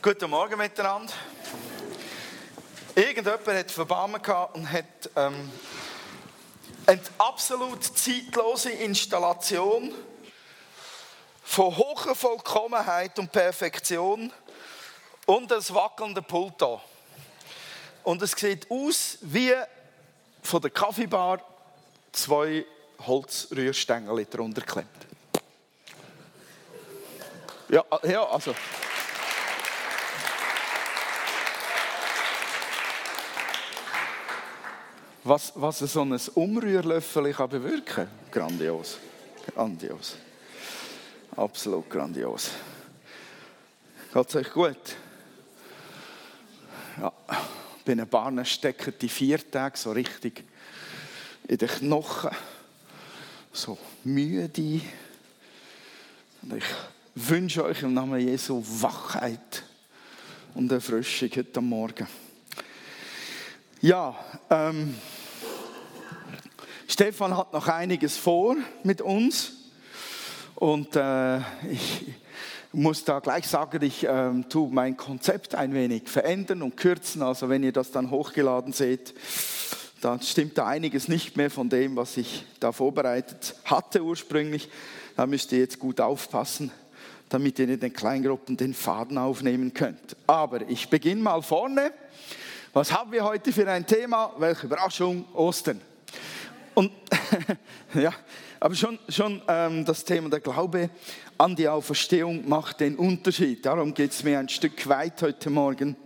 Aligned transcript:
Guten 0.00 0.30
Morgen 0.30 0.56
miteinander. 0.56 1.12
Irgendjemand 2.94 3.46
hat 3.46 3.70
Verbarmen 3.70 4.22
gehabt 4.22 4.54
und 4.54 4.70
hat 4.70 4.84
ähm, 5.16 5.50
eine 6.86 7.00
absolut 7.18 7.82
zeitlose 7.82 8.70
Installation 8.70 9.92
von 11.42 11.76
hoher 11.76 12.14
Vollkommenheit 12.14 13.18
und 13.18 13.32
Perfektion 13.32 14.32
und 15.26 15.50
das 15.50 15.74
wackelnde 15.74 16.22
Pult 16.22 16.54
da. 16.58 16.80
Und 18.04 18.22
es 18.22 18.32
sieht 18.32 18.70
aus 18.70 19.18
wie 19.22 19.54
von 20.42 20.60
der 20.60 20.70
Kaffeebar 20.70 21.40
zwei 22.12 22.64
Holzrührstängel 23.06 24.24
drunter 24.26 24.60
geklemmt. 24.60 24.88
Ja, 27.68 27.84
ja, 28.04 28.24
also. 28.24 28.54
Was, 35.24 35.52
was 35.54 35.78
so 35.78 36.02
ein 36.02 36.18
Umrührlöffel 36.34 37.32
kann 37.32 37.48
bewirken 37.48 38.08
grandios. 38.30 38.98
Grandios. 39.54 40.16
Absolut 41.36 41.88
grandios. 41.88 42.50
Geht 44.12 44.28
es 44.28 44.36
euch 44.36 44.52
gut? 44.52 44.96
Ja, 47.00 47.12
bei 47.84 47.94
den 47.94 48.08
Bahnen 48.08 48.44
stecken 48.44 48.94
die 49.00 49.08
vier 49.08 49.48
Tage 49.48 49.78
so 49.78 49.92
richtig 49.92 50.44
in 51.46 51.56
den 51.56 51.68
Knochen. 51.68 52.30
So 53.52 53.78
müde. 54.02 54.80
Und 56.42 56.56
ich 56.56 56.64
wünsche 57.14 57.64
euch 57.64 57.82
im 57.82 57.94
Namen 57.94 58.20
Jesu 58.20 58.62
Wachheit 58.80 59.62
und 60.54 60.70
Erfrischung 60.72 61.30
heute 61.36 61.60
Morgen. 61.60 62.08
Ja, 63.84 64.14
ähm, 64.48 64.94
Stefan 66.86 67.36
hat 67.36 67.52
noch 67.52 67.66
einiges 67.66 68.16
vor 68.16 68.54
mit 68.84 69.00
uns 69.00 69.54
und 70.54 70.94
äh, 70.94 71.38
ich 71.68 72.04
muss 72.70 73.02
da 73.02 73.18
gleich 73.18 73.48
sagen, 73.48 73.82
ich 73.82 74.06
äh, 74.06 74.30
tue 74.48 74.72
mein 74.72 74.96
Konzept 74.96 75.56
ein 75.56 75.74
wenig 75.74 76.08
verändern 76.08 76.62
und 76.62 76.76
kürzen. 76.76 77.22
Also 77.22 77.48
wenn 77.48 77.64
ihr 77.64 77.72
das 77.72 77.90
dann 77.90 78.12
hochgeladen 78.12 78.72
seht, 78.72 79.14
dann 80.00 80.22
stimmt 80.22 80.58
da 80.58 80.68
einiges 80.68 81.08
nicht 81.08 81.36
mehr 81.36 81.50
von 81.50 81.68
dem, 81.68 81.96
was 81.96 82.16
ich 82.16 82.46
da 82.60 82.70
vorbereitet 82.70 83.56
hatte 83.64 84.04
ursprünglich. 84.04 84.68
Da 85.16 85.26
müsst 85.26 85.50
ihr 85.50 85.58
jetzt 85.58 85.80
gut 85.80 86.00
aufpassen, 86.00 86.70
damit 87.28 87.58
ihr 87.58 87.68
in 87.68 87.80
den 87.80 87.92
Kleingruppen 87.92 88.56
den 88.56 88.74
Faden 88.74 89.18
aufnehmen 89.18 89.74
könnt. 89.74 90.14
Aber 90.28 90.70
ich 90.70 90.88
beginne 90.88 91.20
mal 91.20 91.42
vorne. 91.42 91.90
Was 92.74 92.90
haben 92.90 93.12
wir 93.12 93.22
heute 93.22 93.52
für 93.52 93.70
ein 93.70 93.86
Thema? 93.86 94.32
Welche 94.38 94.64
Überraschung? 94.64 95.26
Ostern. 95.34 95.78
Und 96.72 96.90
ja, 97.94 98.14
aber 98.58 98.74
schon, 98.74 98.98
schon 99.10 99.42
ähm, 99.46 99.84
das 99.84 100.06
Thema 100.06 100.30
der 100.30 100.40
Glaube 100.40 100.88
an 101.36 101.54
die 101.54 101.68
Auferstehung 101.68 102.48
macht 102.48 102.80
den 102.80 102.96
Unterschied. 102.96 103.66
Darum 103.66 103.92
geht 103.92 104.12
es 104.12 104.24
mir 104.24 104.38
ein 104.38 104.48
Stück 104.48 104.88
weit 104.88 105.20
heute 105.20 105.50
Morgen. 105.50 105.96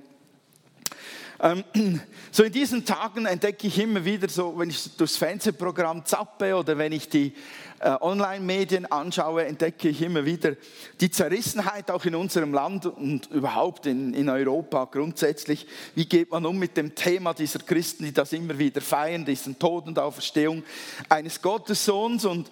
Ähm, 1.41 1.65
so 2.31 2.43
in 2.43 2.53
diesen 2.53 2.85
Tagen 2.85 3.27
entdecke 3.27 3.67
ich 3.67 3.79
immer 3.79 4.05
wieder 4.05 4.29
so, 4.29 4.59
wenn 4.59 4.71
ich 4.71 4.97
durchs 4.97 5.17
Fernsehprogramm 5.17 6.05
zappe 6.05 6.55
oder 6.55 6.79
wenn 6.79 6.93
ich 6.93 7.09
die 7.09 7.35
äh, 7.79 7.91
Online-Medien 8.01 8.87
anschaue, 8.87 9.45
entdecke 9.45 9.89
ich 9.89 10.01
immer 10.01 10.25
wieder 10.25 10.55
die 11.01 11.11
Zerrissenheit 11.11 11.91
auch 11.91 12.05
in 12.05 12.15
unserem 12.15 12.55
Land 12.55 12.87
und 12.87 13.27
überhaupt 13.31 13.87
in, 13.87 14.15
in 14.15 14.29
Europa 14.31 14.87
grundsätzlich. 14.87 15.67
Wie 15.95 16.07
geht 16.07 16.31
man 16.31 16.47
um 16.47 16.59
mit 16.59 16.77
dem 16.77 16.95
Thema 16.95 17.35
dieser 17.35 17.59
Christen, 17.59 18.05
die 18.05 18.13
das 18.13 18.33
immer 18.33 18.59
wieder 18.59 18.81
feiern, 18.81 19.25
diesen 19.25 19.59
Tod 19.59 19.87
und 19.87 19.99
Auferstehung 19.99 20.63
eines 21.09 21.43
Gottessohns 21.43 22.25
und 22.25 22.51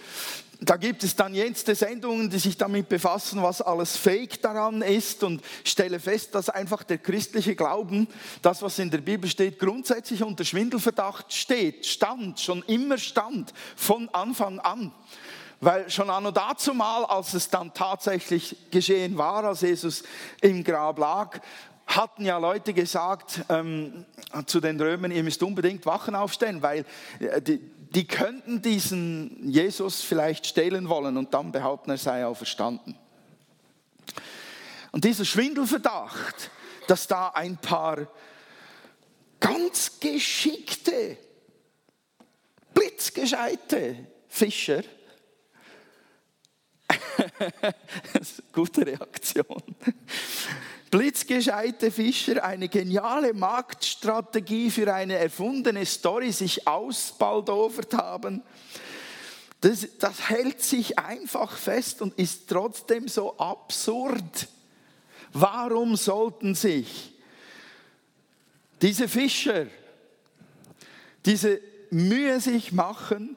da 0.65 0.77
gibt 0.77 1.03
es 1.05 1.17
dann 1.17 1.35
jenste 1.35 1.75
Sendungen, 1.75 2.31
die 2.31 2.39
sich 2.39 2.57
damit 2.57 2.89
befassen, 2.89 3.43
was 3.43 3.61
alles 3.61 3.97
fake 3.97 4.41
daran 4.41 4.83
ist 4.83 5.23
und 5.23 5.43
stelle 5.65 6.01
fest, 6.01 6.35
dass 6.35 6.49
einfach 6.49 6.83
der 6.83 6.99
christliche 6.99 7.55
Glauben, 7.55 8.09
das 8.43 8.63
was 8.63 8.79
in 8.79 8.91
der 8.91 8.99
Bibel 8.99 9.29
steht, 9.29 9.59
grundsätzlich 9.59 10.23
unter 10.23 10.45
Schwindelverdacht 10.45 11.33
steht, 11.33 11.87
stand, 11.87 12.41
schon 12.41 12.63
immer 12.67 12.99
stand, 12.99 13.53
von 13.77 14.09
Anfang 14.11 14.61
an. 14.61 14.93
Weil 15.61 15.91
schon 15.91 16.11
anno 16.11 16.31
dazu 16.31 16.75
mal, 16.75 17.05
als 17.05 17.35
es 17.35 17.49
dann 17.49 17.73
tatsächlich 17.73 18.57
geschehen 18.71 19.17
war, 19.17 19.45
als 19.45 19.63
Jesus 19.63 20.03
im 20.41 20.63
Grab 20.63 20.99
lag, 20.99 21.41
hatten 21.87 22.25
ja 22.25 22.39
Leute 22.39 22.73
gesagt 22.73 23.43
ähm, 23.49 24.05
zu 24.47 24.61
den 24.61 24.81
Römern, 24.81 25.11
ihr 25.11 25.23
müsst 25.23 25.43
unbedingt 25.43 25.85
Wachen 25.87 26.15
aufstellen, 26.15 26.63
weil 26.63 26.85
äh, 27.21 27.41
die, 27.41 27.61
die 27.95 28.07
könnten 28.07 28.61
diesen 28.61 29.49
Jesus 29.49 30.03
vielleicht 30.03 30.47
stehlen 30.47 30.89
wollen 30.89 31.17
und 31.17 31.33
dann 31.33 31.53
behaupten, 31.53 31.91
er 31.91 31.99
sei 31.99 32.27
auferstanden. 32.27 32.97
Und 34.91 35.05
dieser 35.05 35.25
Schwindelverdacht, 35.25 36.51
dass 36.89 37.07
da 37.07 37.29
ein 37.29 37.57
paar 37.57 38.09
ganz 39.41 40.01
geschickte, 40.01 41.17
blitzgescheite 42.75 44.09
Fischer, 44.29 44.83
gute 48.53 48.87
Reaktion, 48.87 49.63
blitzgescheite 50.95 51.91
Fischer 51.91 52.45
eine 52.45 52.69
geniale 52.69 53.35
Marktstrategie 53.35 54.71
für 54.71 54.95
eine 54.95 55.17
erfundene 55.17 55.85
Story 55.87 56.31
sich 56.31 56.69
ausbaldovert 56.69 57.95
haben. 57.95 58.45
Das, 59.61 59.89
das 59.99 60.31
hält 60.31 60.63
sich 60.63 60.97
einfach 60.97 61.51
fest 61.57 62.01
und 62.01 62.17
ist 62.17 62.49
trotzdem 62.49 63.09
so 63.09 63.37
absurd. 63.39 64.47
Warum 65.33 65.97
sollten 65.97 66.55
sich 66.55 67.13
diese 68.81 69.09
Fischer 69.09 69.67
diese 71.27 71.61
Mühe 71.91 72.39
sich 72.39 72.71
machen, 72.71 73.35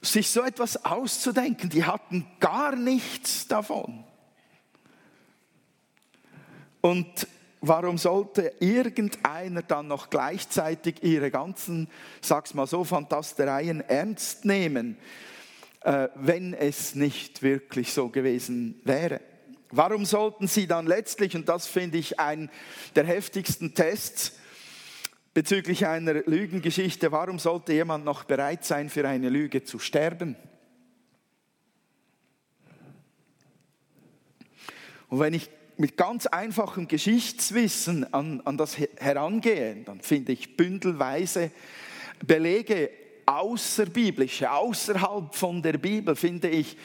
sich 0.00 0.30
so 0.30 0.42
etwas 0.42 0.84
auszudenken? 0.84 1.68
Die 1.68 1.84
hatten 1.84 2.24
gar 2.38 2.76
nichts 2.76 3.48
davon. 3.48 4.04
Und 6.82 7.28
warum 7.60 7.96
sollte 7.96 8.52
irgendeiner 8.58 9.62
dann 9.62 9.86
noch 9.86 10.10
gleichzeitig 10.10 11.02
ihre 11.02 11.30
ganzen, 11.30 11.88
sag's 12.20 12.54
mal 12.54 12.66
so, 12.66 12.84
Fantastereien 12.84 13.80
ernst 13.80 14.44
nehmen, 14.44 14.98
äh, 15.82 16.08
wenn 16.16 16.54
es 16.54 16.96
nicht 16.96 17.42
wirklich 17.42 17.92
so 17.92 18.08
gewesen 18.08 18.80
wäre? 18.84 19.20
Warum 19.70 20.04
sollten 20.04 20.48
sie 20.48 20.66
dann 20.66 20.86
letztlich, 20.86 21.34
und 21.36 21.48
das 21.48 21.66
finde 21.66 21.98
ich 21.98 22.20
ein 22.20 22.50
der 22.96 23.06
heftigsten 23.06 23.74
Tests 23.74 24.32
bezüglich 25.32 25.86
einer 25.86 26.14
Lügengeschichte, 26.14 27.12
warum 27.12 27.38
sollte 27.38 27.72
jemand 27.72 28.04
noch 28.04 28.24
bereit 28.24 28.64
sein, 28.64 28.90
für 28.90 29.08
eine 29.08 29.30
Lüge 29.30 29.62
zu 29.62 29.78
sterben? 29.78 30.36
Und 35.08 35.20
wenn 35.20 35.32
ich 35.32 35.48
mit 35.82 35.96
ganz 35.96 36.26
einfachem 36.26 36.86
Geschichtswissen 36.86 38.14
an, 38.14 38.40
an 38.44 38.56
das 38.56 38.76
herangehe, 38.98 39.82
dann 39.84 40.00
finde 40.00 40.30
ich 40.30 40.56
bündelweise 40.56 41.50
Belege 42.24 42.88
außerbiblische, 43.26 44.52
außerhalb 44.52 45.34
von 45.34 45.60
der 45.60 45.78
Bibel, 45.78 46.14
finde 46.14 46.50
ich 46.50 46.76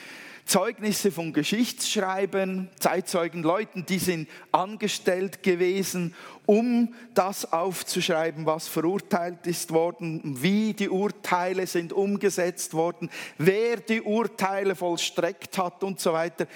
Zeugnisse 0.45 1.11
von 1.11 1.31
Geschichtsschreibern, 1.31 2.69
Zeitzeugen, 2.79 3.43
Leuten, 3.43 3.85
die 3.85 3.99
sind 3.99 4.27
angestellt 4.51 5.43
gewesen, 5.43 6.15
um 6.47 6.95
das 7.13 7.51
aufzuschreiben, 7.51 8.45
was 8.45 8.69
verurteilt 8.69 9.45
ist 9.45 9.71
worden, 9.71 10.21
wie 10.41 10.73
die 10.73 10.89
Urteile 10.89 11.67
sind 11.67 11.91
umgesetzt 11.91 12.73
worden, 12.73 13.09
wer 13.38 13.77
die 13.77 14.01
Urteile 14.01 14.73
vollstreckt 14.73 15.57
hat 15.57 15.83
und 15.83 15.99
so 15.99 16.13
weiter. 16.13 16.47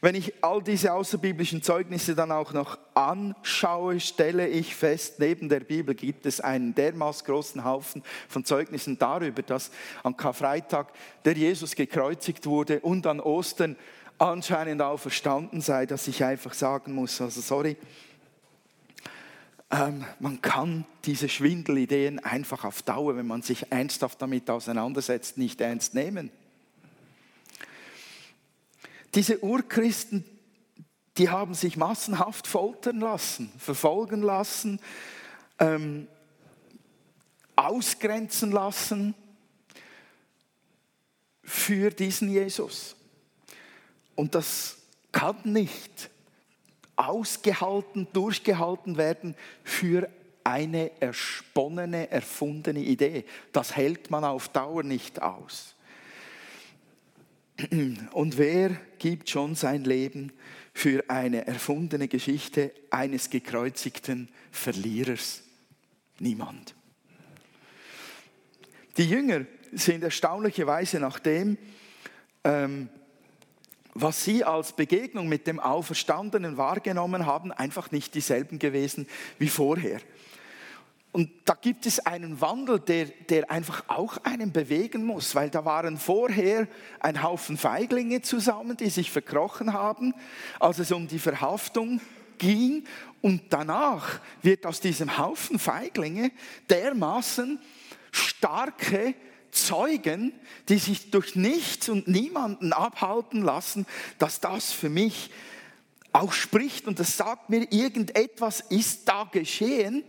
Wenn 0.00 0.16
ich 0.16 0.34
all 0.42 0.60
diese 0.60 0.92
außerbiblischen 0.92 1.62
Zeugnisse 1.62 2.16
dann 2.16 2.32
auch 2.32 2.52
noch 2.52 2.78
anschaue, 2.94 4.00
stelle 4.00 4.48
ich 4.48 4.74
fest, 4.74 5.20
neben 5.20 5.48
der 5.48 5.60
Bibel 5.60 5.94
gibt 5.94 6.26
es 6.26 6.40
einen 6.40 6.74
dermaßen 6.74 7.24
großen 7.24 7.64
Haufen 7.64 8.02
von 8.28 8.44
Zeugnissen 8.44 8.98
darüber, 8.98 9.42
dass 9.42 9.70
an 10.02 10.16
Karfreitag 10.16 10.92
der 11.24 11.34
Jesus 11.34 11.76
gekreuzigt 11.76 12.46
wurde 12.46 12.80
und 12.80 13.06
an 13.06 13.20
Ostern 13.20 13.76
anscheinend 14.18 14.82
auferstanden 14.82 15.60
sei, 15.60 15.86
dass 15.86 16.08
ich 16.08 16.24
einfach 16.24 16.54
sagen 16.54 16.92
muss, 16.92 17.20
also 17.20 17.40
sorry, 17.40 17.76
ähm, 19.70 20.04
man 20.18 20.40
kann 20.40 20.86
diese 21.04 21.28
Schwindelideen 21.28 22.18
einfach 22.20 22.64
auf 22.64 22.82
Dauer, 22.82 23.16
wenn 23.16 23.26
man 23.26 23.42
sich 23.42 23.70
ernsthaft 23.70 24.20
damit 24.22 24.48
auseinandersetzt, 24.48 25.36
nicht 25.36 25.60
ernst 25.60 25.94
nehmen. 25.94 26.30
Diese 29.14 29.42
Urchristen, 29.42 30.24
die 31.18 31.28
haben 31.28 31.54
sich 31.54 31.76
massenhaft 31.76 32.46
foltern 32.46 33.00
lassen, 33.00 33.52
verfolgen 33.58 34.22
lassen, 34.22 34.80
ähm, 35.58 36.08
ausgrenzen 37.56 38.52
lassen 38.52 39.14
für 41.42 41.90
diesen 41.90 42.30
Jesus. 42.30 42.94
Und 44.14 44.34
das 44.34 44.76
kann 45.12 45.36
nicht 45.44 46.10
ausgehalten, 46.98 48.08
durchgehalten 48.12 48.96
werden 48.96 49.34
für 49.62 50.08
eine 50.44 50.90
ersponnene, 51.00 52.10
erfundene 52.10 52.80
Idee. 52.80 53.24
Das 53.52 53.76
hält 53.76 54.10
man 54.10 54.24
auf 54.24 54.48
Dauer 54.48 54.82
nicht 54.82 55.22
aus. 55.22 55.74
Und 58.12 58.38
wer 58.38 58.70
gibt 58.98 59.28
schon 59.30 59.54
sein 59.54 59.84
Leben 59.84 60.32
für 60.72 61.04
eine 61.08 61.46
erfundene 61.46 62.08
Geschichte 62.08 62.72
eines 62.90 63.30
gekreuzigten 63.30 64.28
Verlierers? 64.50 65.42
Niemand. 66.20 66.74
Die 68.96 69.08
Jünger 69.08 69.44
sind 69.72 70.02
erstaunlicherweise 70.02 70.98
nach 70.98 71.18
dem, 71.18 71.58
ähm, 72.44 72.88
was 74.00 74.24
sie 74.24 74.44
als 74.44 74.72
Begegnung 74.72 75.28
mit 75.28 75.46
dem 75.46 75.60
Auferstandenen 75.60 76.56
wahrgenommen 76.56 77.26
haben, 77.26 77.52
einfach 77.52 77.90
nicht 77.90 78.14
dieselben 78.14 78.58
gewesen 78.58 79.06
wie 79.38 79.48
vorher. 79.48 80.00
Und 81.10 81.30
da 81.46 81.54
gibt 81.54 81.86
es 81.86 82.00
einen 82.00 82.40
Wandel, 82.40 82.78
der, 82.80 83.06
der 83.06 83.50
einfach 83.50 83.84
auch 83.88 84.18
einen 84.24 84.52
bewegen 84.52 85.04
muss, 85.04 85.34
weil 85.34 85.50
da 85.50 85.64
waren 85.64 85.96
vorher 85.96 86.68
ein 87.00 87.22
Haufen 87.22 87.56
Feiglinge 87.56 88.20
zusammen, 88.20 88.76
die 88.76 88.90
sich 88.90 89.10
verkrochen 89.10 89.72
haben, 89.72 90.14
als 90.60 90.78
es 90.78 90.92
um 90.92 91.08
die 91.08 91.18
Verhaftung 91.18 92.00
ging. 92.36 92.84
Und 93.22 93.42
danach 93.50 94.20
wird 94.42 94.66
aus 94.66 94.80
diesem 94.80 95.18
Haufen 95.18 95.58
Feiglinge 95.58 96.30
dermaßen 96.68 97.58
starke 98.12 99.14
Zeugen, 99.50 100.32
die 100.68 100.78
sich 100.78 101.10
durch 101.10 101.36
nichts 101.36 101.88
und 101.88 102.08
niemanden 102.08 102.72
abhalten 102.72 103.42
lassen, 103.42 103.86
dass 104.18 104.40
das 104.40 104.72
für 104.72 104.88
mich 104.88 105.30
auch 106.12 106.32
spricht 106.32 106.86
und 106.86 106.98
das 106.98 107.16
sagt 107.16 107.50
mir, 107.50 107.70
irgendetwas 107.70 108.60
ist 108.60 109.08
da 109.08 109.24
geschehen, 109.24 110.04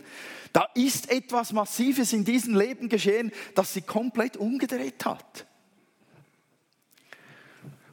da 0.52 0.66
ist 0.74 1.10
etwas 1.10 1.52
Massives 1.52 2.12
in 2.12 2.24
diesem 2.24 2.56
Leben 2.56 2.88
geschehen, 2.88 3.30
das 3.54 3.74
sie 3.74 3.82
komplett 3.82 4.36
umgedreht 4.36 5.04
hat. 5.04 5.46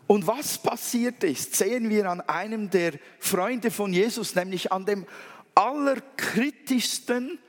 Und 0.08 0.26
was 0.26 0.58
passiert 0.58 1.24
ist, 1.24 1.56
sehen 1.56 1.90
wir 1.90 2.10
an 2.10 2.22
einem 2.22 2.70
der 2.70 2.94
Freunde 3.20 3.72
von 3.72 3.94
Jesus, 3.94 4.36
nämlich 4.36 4.72
an 4.72 4.86
dem 4.86 5.06
allerkritischsten 5.54 7.40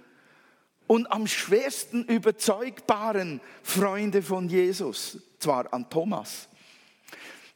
und 0.88 1.06
am 1.12 1.29
schwersten 1.29 2.05
überzeugbaren 2.05 3.40
Freunde 3.62 4.23
von 4.23 4.49
Jesus, 4.49 5.19
zwar 5.38 5.73
an 5.73 5.88
Thomas. 5.88 6.49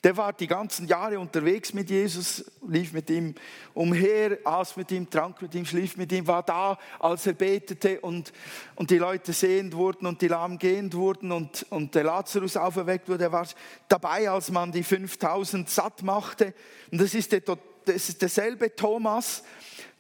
Der 0.05 0.17
war 0.17 0.33
die 0.33 0.49
ganzen 0.49 0.89
Jahre 0.89 1.19
unterwegs 1.19 1.73
mit 1.73 1.89
Jesus, 1.89 2.45
lief 2.69 2.93
mit 2.93 3.09
ihm 3.09 3.37
umher, 3.73 4.37
aß 4.45 4.77
mit 4.77 4.91
ihm, 4.91 5.09
trank 5.09 5.41
mit 5.41 5.55
ihm, 5.55 5.65
schlief 5.65 5.97
mit 5.97 6.11
ihm, 6.11 6.27
war 6.27 6.43
da, 6.43 6.77
als 6.99 7.27
er 7.27 7.35
betete 7.35 8.01
und, 8.01 8.33
und 8.75 8.91
die 8.91 8.99
Leute 8.99 9.33
sehend 9.33 9.75
wurden 9.77 10.07
und 10.07 10.21
die 10.21 10.29
Lahmen 10.29 10.59
gehend 10.59 10.95
wurden 10.95 11.31
und, 11.31 11.65
und 11.71 11.95
der 11.95 12.03
Lazarus 12.03 12.57
auferweckt 12.57 13.09
wurde. 13.09 13.25
Er 13.25 13.33
war 13.33 13.47
dabei, 13.89 14.29
als 14.29 14.51
man 14.51 14.73
die 14.73 14.83
5000 14.83 15.71
satt 15.71 16.03
machte. 16.03 16.53
Und 16.91 17.01
das 17.01 17.15
ist, 17.15 17.31
der, 17.31 17.41
das 17.85 18.09
ist 18.09 18.21
derselbe 18.21 18.75
Thomas, 18.75 19.45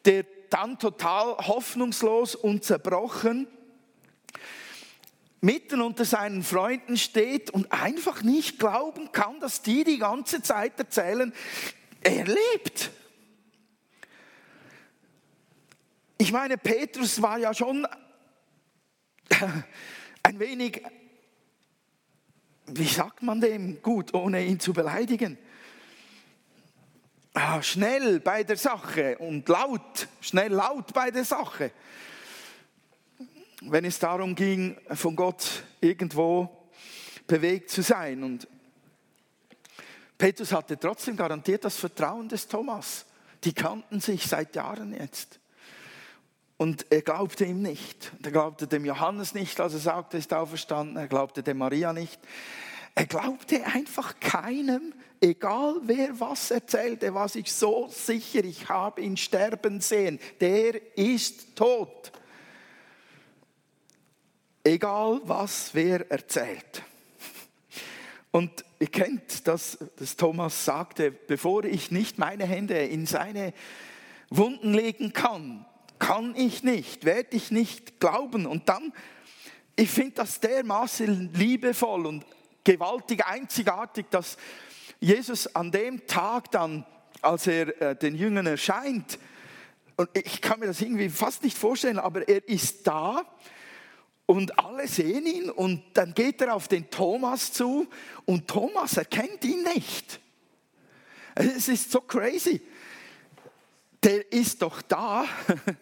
der 0.04 0.24
dann 0.52 0.78
total 0.78 1.36
hoffnungslos 1.38 2.34
und 2.34 2.64
zerbrochen 2.64 3.46
mitten 5.42 5.80
unter 5.80 6.04
seinen 6.04 6.44
Freunden 6.44 6.96
steht 6.96 7.50
und 7.50 7.72
einfach 7.72 8.22
nicht 8.22 8.60
glauben 8.60 9.10
kann, 9.10 9.40
dass 9.40 9.60
die 9.60 9.82
die 9.82 9.98
ganze 9.98 10.40
Zeit 10.40 10.78
erzählen, 10.78 11.34
er 12.00 12.24
lebt. 12.24 12.90
Ich 16.16 16.30
meine, 16.30 16.56
Petrus 16.56 17.20
war 17.20 17.38
ja 17.38 17.52
schon 17.52 17.86
ein 20.22 20.38
wenig, 20.38 20.80
wie 22.66 22.86
sagt 22.86 23.22
man 23.24 23.40
dem 23.40 23.82
gut, 23.82 24.14
ohne 24.14 24.44
ihn 24.44 24.60
zu 24.60 24.72
beleidigen, 24.72 25.36
schnell 27.60 28.20
bei 28.20 28.44
der 28.44 28.56
Sache 28.56 29.18
und 29.18 29.48
laut, 29.48 30.08
schnell 30.20 30.52
laut 30.52 30.92
bei 30.92 31.10
der 31.10 31.24
Sache 31.24 31.70
wenn 33.70 33.84
es 33.84 33.98
darum 33.98 34.34
ging, 34.34 34.76
von 34.90 35.14
Gott 35.14 35.64
irgendwo 35.80 36.48
bewegt 37.26 37.70
zu 37.70 37.82
sein. 37.82 38.22
Und 38.22 38.48
Petrus 40.18 40.52
hatte 40.52 40.78
trotzdem 40.78 41.16
garantiert 41.16 41.64
das 41.64 41.76
Vertrauen 41.76 42.28
des 42.28 42.48
Thomas. 42.48 43.06
Die 43.44 43.52
kannten 43.52 44.00
sich 44.00 44.26
seit 44.26 44.54
Jahren 44.56 44.94
jetzt. 44.94 45.38
Und 46.56 46.86
er 46.90 47.02
glaubte 47.02 47.44
ihm 47.44 47.62
nicht. 47.62 48.12
Er 48.22 48.30
glaubte 48.30 48.66
dem 48.66 48.84
Johannes 48.84 49.34
nicht, 49.34 49.58
als 49.60 49.74
er 49.74 49.80
sagte, 49.80 50.16
er 50.16 50.20
ist 50.20 50.32
auferstanden. 50.32 50.96
Er 50.96 51.08
glaubte 51.08 51.42
dem 51.42 51.58
Maria 51.58 51.92
nicht. 51.92 52.20
Er 52.94 53.06
glaubte 53.06 53.64
einfach 53.64 54.20
keinem, 54.20 54.92
egal 55.22 55.76
wer 55.82 56.18
was 56.18 56.50
erzählt. 56.50 57.02
Er 57.02 57.14
war 57.14 57.28
sich 57.28 57.50
so 57.52 57.88
sicher, 57.88 58.44
ich 58.44 58.68
habe 58.68 59.00
ihn 59.00 59.16
sterben 59.16 59.80
sehen. 59.80 60.18
Der 60.40 60.96
ist 60.96 61.56
tot. 61.56 62.12
Egal 64.64 65.20
was 65.24 65.70
wer 65.72 66.10
erzählt. 66.10 66.82
Und 68.32 68.64
ihr 68.78 68.88
kennt 68.88 69.46
das, 69.46 69.78
das 69.96 70.16
Thomas 70.16 70.64
sagte, 70.64 71.10
bevor 71.10 71.64
ich 71.64 71.90
nicht 71.90 72.18
meine 72.18 72.46
Hände 72.46 72.78
in 72.78 73.06
seine 73.06 73.52
Wunden 74.30 74.72
legen 74.72 75.12
kann, 75.12 75.66
kann 75.98 76.34
ich 76.34 76.64
nicht, 76.64 77.04
werde 77.04 77.36
ich 77.36 77.50
nicht 77.50 78.00
glauben. 78.00 78.46
Und 78.46 78.68
dann, 78.68 78.92
ich 79.76 79.90
finde 79.90 80.16
das 80.16 80.40
dermaßen 80.40 81.32
liebevoll 81.34 82.06
und 82.06 82.24
gewaltig 82.64 83.26
einzigartig, 83.26 84.06
dass 84.10 84.38
Jesus 85.02 85.52
an 85.56 85.72
dem 85.72 86.06
Tag 86.06 86.52
dann, 86.52 86.86
als 87.20 87.48
er 87.48 87.82
äh, 87.82 87.96
den 87.96 88.14
Jüngern 88.14 88.46
erscheint, 88.46 89.18
und 89.96 90.08
ich 90.14 90.40
kann 90.40 90.60
mir 90.60 90.66
das 90.66 90.80
irgendwie 90.80 91.08
fast 91.10 91.42
nicht 91.42 91.58
vorstellen, 91.58 91.98
aber 91.98 92.26
er 92.26 92.48
ist 92.48 92.86
da 92.86 93.24
und 94.26 94.58
alle 94.58 94.86
sehen 94.88 95.26
ihn 95.26 95.50
und 95.50 95.82
dann 95.94 96.14
geht 96.14 96.40
er 96.40 96.54
auf 96.54 96.68
den 96.68 96.88
Thomas 96.88 97.52
zu 97.52 97.88
und 98.24 98.48
Thomas 98.48 98.96
erkennt 98.96 99.44
ihn 99.44 99.64
nicht. 99.74 100.20
Es 101.34 101.68
ist 101.68 101.90
so 101.90 102.00
crazy. 102.00 102.62
Der 104.02 104.32
ist 104.32 104.62
doch 104.62 104.82
da, 104.82 105.24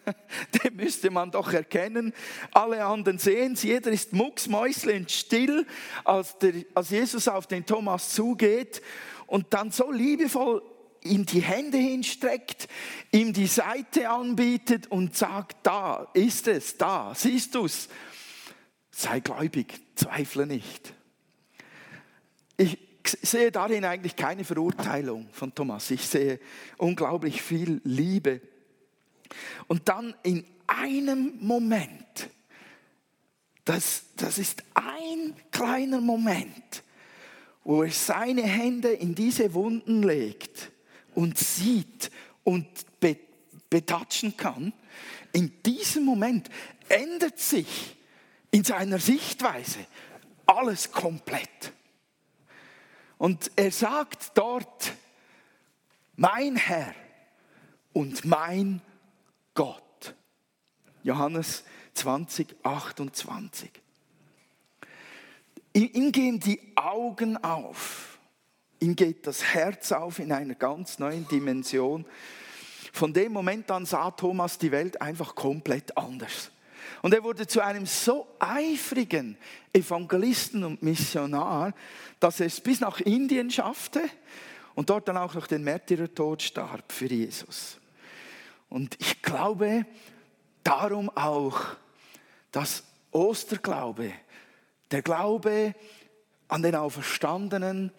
den 0.63 0.75
müsste 0.75 1.09
man 1.09 1.31
doch 1.31 1.51
erkennen. 1.53 2.13
Alle 2.51 2.85
anderen 2.85 3.17
sehen 3.17 3.53
es, 3.53 3.63
jeder 3.63 3.91
ist 3.91 4.13
mucksmäuslend 4.13 5.11
still, 5.11 5.65
als, 6.03 6.37
der, 6.37 6.53
als 6.75 6.91
Jesus 6.91 7.27
auf 7.27 7.47
den 7.47 7.65
Thomas 7.65 8.13
zugeht 8.13 8.81
und 9.25 9.53
dann 9.53 9.71
so 9.71 9.91
liebevoll 9.91 10.61
ihm 11.03 11.25
die 11.25 11.41
Hände 11.41 11.77
hinstreckt, 11.77 12.67
ihm 13.11 13.33
die 13.33 13.47
Seite 13.47 14.09
anbietet 14.09 14.87
und 14.87 15.15
sagt, 15.15 15.57
da 15.63 16.07
ist 16.13 16.47
es, 16.47 16.77
da, 16.77 17.13
siehst 17.15 17.55
du 17.55 17.65
es. 17.65 17.89
Sei 18.91 19.19
gläubig, 19.19 19.81
zweifle 19.95 20.45
nicht. 20.45 20.93
Ich 22.57 22.77
sehe 23.07 23.51
darin 23.51 23.85
eigentlich 23.85 24.15
keine 24.15 24.43
Verurteilung 24.43 25.29
von 25.31 25.53
Thomas. 25.53 25.89
Ich 25.91 26.07
sehe 26.07 26.39
unglaublich 26.77 27.41
viel 27.41 27.81
Liebe. 27.83 28.41
Und 29.67 29.87
dann 29.89 30.13
in 30.23 30.45
einem 30.67 31.33
Moment, 31.39 32.29
das, 33.65 34.03
das 34.17 34.37
ist 34.37 34.63
ein 34.73 35.35
kleiner 35.51 36.01
Moment, 36.01 36.83
wo 37.63 37.83
er 37.83 37.91
seine 37.91 38.43
Hände 38.43 38.89
in 38.91 39.15
diese 39.15 39.53
Wunden 39.53 40.03
legt 40.03 40.71
und 41.13 41.37
sieht 41.37 42.11
und 42.43 42.67
betatschen 43.69 44.35
kann, 44.35 44.73
in 45.33 45.61
diesem 45.63 46.03
Moment 46.03 46.49
ändert 46.89 47.39
sich 47.39 47.95
in 48.51 48.63
seiner 48.63 48.99
Sichtweise 48.99 49.79
alles 50.45 50.91
komplett. 50.91 51.71
Und 53.21 53.51
er 53.55 53.69
sagt 53.69 54.35
dort, 54.35 54.93
mein 56.15 56.55
Herr 56.55 56.95
und 57.93 58.25
mein 58.25 58.81
Gott. 59.53 60.15
Johannes 61.03 61.63
20, 61.93 62.55
28. 62.63 63.69
Ihm 65.73 66.11
gehen 66.11 66.39
die 66.39 66.59
Augen 66.75 67.37
auf. 67.43 68.17
ihm 68.79 68.95
geht 68.95 69.27
das 69.27 69.43
Herz 69.43 69.91
auf 69.91 70.17
in 70.17 70.31
einer 70.31 70.55
ganz 70.55 70.97
neuen 70.97 71.27
Dimension. 71.27 72.07
Von 72.91 73.13
dem 73.13 73.33
Moment 73.33 73.69
an 73.69 73.85
sah 73.85 74.09
Thomas 74.09 74.57
die 74.57 74.71
Welt 74.71 74.99
einfach 74.99 75.35
komplett 75.35 75.95
anders. 75.95 76.49
Und 77.01 77.13
er 77.13 77.23
wurde 77.23 77.47
zu 77.47 77.61
einem 77.61 77.85
so 77.85 78.27
eifrigen 78.39 79.37
Evangelisten 79.73 80.63
und 80.63 80.83
Missionar, 80.83 81.73
dass 82.19 82.39
er 82.39 82.45
es 82.45 82.61
bis 82.61 82.79
nach 82.79 82.99
Indien 82.99 83.49
schaffte 83.49 84.01
und 84.75 84.89
dort 84.89 85.07
dann 85.07 85.17
auch 85.17 85.33
noch 85.33 85.47
den 85.47 85.63
Märtyrertod 85.63 86.43
starb 86.43 86.91
für 86.91 87.07
Jesus. 87.07 87.77
Und 88.69 88.95
ich 88.99 89.21
glaube 89.21 89.85
darum 90.63 91.09
auch, 91.09 91.59
dass 92.51 92.83
Osterglaube, 93.11 94.11
der 94.91 95.01
Glaube 95.01 95.75
an 96.47 96.61
den 96.61 96.75
Auferstandenen, 96.75 97.91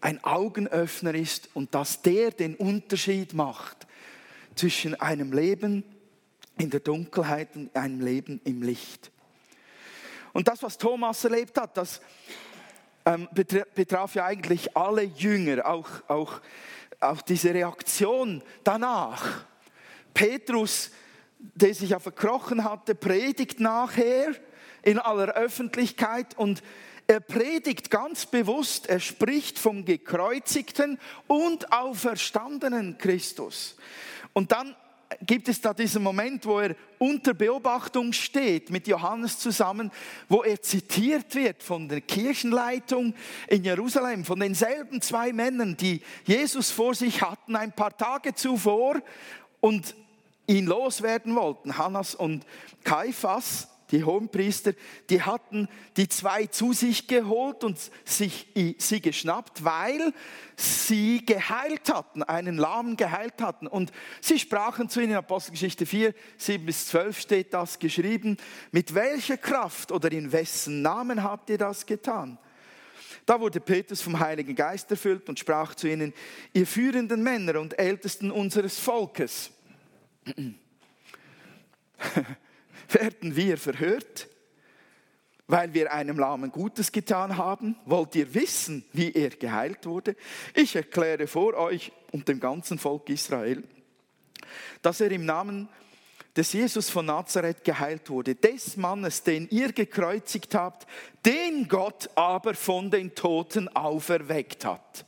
ein 0.00 0.24
Augenöffner 0.24 1.14
ist 1.14 1.50
und 1.52 1.74
dass 1.74 2.00
der 2.00 2.30
den 2.30 2.56
Unterschied 2.56 3.34
macht 3.34 3.86
zwischen 4.54 4.98
einem 4.98 5.32
Leben 5.32 5.84
in 6.60 6.68
der 6.68 6.80
Dunkelheit 6.80 7.56
und 7.56 7.74
einem 7.74 8.02
Leben 8.02 8.38
im 8.44 8.62
Licht. 8.62 9.10
Und 10.34 10.46
das, 10.46 10.62
was 10.62 10.76
Thomas 10.76 11.24
erlebt 11.24 11.58
hat, 11.58 11.74
das 11.76 12.02
ähm, 13.06 13.26
betraf 13.74 14.14
ja 14.14 14.26
eigentlich 14.26 14.76
alle 14.76 15.02
Jünger, 15.02 15.66
auch, 15.66 15.88
auch, 16.08 16.40
auch 17.00 17.22
diese 17.22 17.54
Reaktion 17.54 18.42
danach. 18.62 19.46
Petrus, 20.12 20.90
der 21.38 21.74
sich 21.74 21.90
ja 21.90 21.98
verkrochen 21.98 22.62
hatte, 22.62 22.94
predigt 22.94 23.58
nachher 23.58 24.34
in 24.82 24.98
aller 24.98 25.32
Öffentlichkeit 25.32 26.36
und 26.36 26.62
er 27.06 27.20
predigt 27.20 27.90
ganz 27.90 28.26
bewusst, 28.26 28.86
er 28.86 29.00
spricht 29.00 29.58
vom 29.58 29.86
gekreuzigten 29.86 30.98
und 31.26 31.72
auferstandenen 31.72 32.98
Christus. 32.98 33.76
Und 34.34 34.52
dann 34.52 34.76
gibt 35.26 35.48
es 35.48 35.60
da 35.60 35.74
diesen 35.74 36.02
Moment, 36.02 36.46
wo 36.46 36.60
er 36.60 36.76
unter 36.98 37.34
Beobachtung 37.34 38.12
steht 38.12 38.70
mit 38.70 38.86
Johannes 38.86 39.38
zusammen, 39.38 39.90
wo 40.28 40.42
er 40.42 40.60
zitiert 40.62 41.34
wird 41.34 41.62
von 41.62 41.88
der 41.88 42.00
Kirchenleitung 42.00 43.14
in 43.48 43.64
Jerusalem, 43.64 44.24
von 44.24 44.38
denselben 44.38 45.00
zwei 45.00 45.32
Männern, 45.32 45.76
die 45.76 46.02
Jesus 46.24 46.70
vor 46.70 46.94
sich 46.94 47.22
hatten 47.22 47.56
ein 47.56 47.72
paar 47.72 47.96
Tage 47.96 48.34
zuvor 48.34 49.00
und 49.60 49.94
ihn 50.46 50.66
loswerden 50.66 51.34
wollten, 51.34 51.78
Hannas 51.78 52.14
und 52.14 52.44
Kaiphas 52.84 53.69
die 53.90 54.04
Hohenpriester, 54.04 54.72
die 55.08 55.22
hatten 55.22 55.68
die 55.96 56.08
zwei 56.08 56.46
zu 56.46 56.72
sich 56.72 57.06
geholt 57.06 57.64
und 57.64 57.78
sich, 58.04 58.48
sie 58.78 59.00
geschnappt, 59.00 59.64
weil 59.64 60.12
sie 60.56 61.24
geheilt 61.24 61.92
hatten, 61.92 62.22
einen 62.22 62.56
Lahmen 62.56 62.96
geheilt 62.96 63.40
hatten. 63.40 63.66
Und 63.66 63.92
sie 64.20 64.38
sprachen 64.38 64.88
zu 64.88 65.00
ihnen, 65.00 65.14
Apostelgeschichte 65.14 65.86
4, 65.86 66.14
7 66.36 66.66
bis 66.66 66.86
12 66.88 67.20
steht 67.20 67.54
das 67.54 67.78
geschrieben, 67.78 68.36
mit 68.70 68.94
welcher 68.94 69.36
Kraft 69.36 69.92
oder 69.92 70.10
in 70.12 70.32
wessen 70.32 70.82
Namen 70.82 71.22
habt 71.22 71.50
ihr 71.50 71.58
das 71.58 71.86
getan? 71.86 72.38
Da 73.26 73.38
wurde 73.40 73.60
Petrus 73.60 74.02
vom 74.02 74.18
Heiligen 74.18 74.54
Geist 74.56 74.90
erfüllt 74.90 75.28
und 75.28 75.38
sprach 75.38 75.74
zu 75.74 75.88
ihnen, 75.88 76.12
ihr 76.52 76.66
führenden 76.66 77.22
Männer 77.22 77.60
und 77.60 77.78
Ältesten 77.78 78.30
unseres 78.30 78.78
Volkes. 78.78 79.52
Werden 82.94 83.36
wir 83.36 83.58
verhört, 83.58 84.28
weil 85.46 85.74
wir 85.74 85.92
einem 85.92 86.18
Lahmen 86.18 86.52
Gutes 86.52 86.92
getan 86.92 87.36
haben? 87.36 87.76
Wollt 87.84 88.14
ihr 88.14 88.32
wissen, 88.34 88.84
wie 88.92 89.12
er 89.12 89.30
geheilt 89.30 89.86
wurde? 89.86 90.16
Ich 90.54 90.76
erkläre 90.76 91.26
vor 91.26 91.54
euch 91.54 91.92
und 92.12 92.28
dem 92.28 92.40
ganzen 92.40 92.78
Volk 92.78 93.08
Israel, 93.08 93.62
dass 94.82 95.00
er 95.00 95.10
im 95.10 95.24
Namen 95.24 95.68
des 96.36 96.52
Jesus 96.52 96.88
von 96.88 97.06
Nazareth 97.06 97.64
geheilt 97.64 98.08
wurde, 98.08 98.34
des 98.34 98.76
Mannes, 98.76 99.22
den 99.22 99.48
ihr 99.50 99.72
gekreuzigt 99.72 100.54
habt, 100.54 100.86
den 101.26 101.66
Gott 101.68 102.08
aber 102.14 102.54
von 102.54 102.90
den 102.90 103.14
Toten 103.14 103.68
auferweckt 103.68 104.64
hat. 104.64 105.04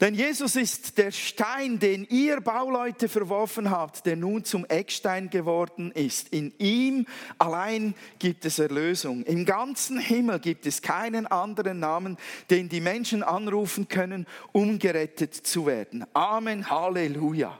Denn 0.00 0.14
Jesus 0.14 0.56
ist 0.56 0.98
der 0.98 1.12
Stein, 1.12 1.78
den 1.78 2.04
ihr 2.10 2.40
Bauleute 2.40 3.08
verworfen 3.08 3.70
habt, 3.70 4.06
der 4.06 4.16
nun 4.16 4.44
zum 4.44 4.64
Eckstein 4.66 5.30
geworden 5.30 5.92
ist. 5.92 6.30
In 6.30 6.52
ihm 6.58 7.06
allein 7.38 7.94
gibt 8.18 8.44
es 8.44 8.58
Erlösung. 8.58 9.22
Im 9.22 9.44
ganzen 9.44 9.98
Himmel 9.98 10.40
gibt 10.40 10.66
es 10.66 10.82
keinen 10.82 11.28
anderen 11.28 11.78
Namen, 11.78 12.18
den 12.50 12.68
die 12.68 12.80
Menschen 12.80 13.22
anrufen 13.22 13.86
können, 13.86 14.26
um 14.50 14.80
gerettet 14.80 15.34
zu 15.34 15.66
werden. 15.66 16.04
Amen, 16.12 16.68
Halleluja. 16.68 17.56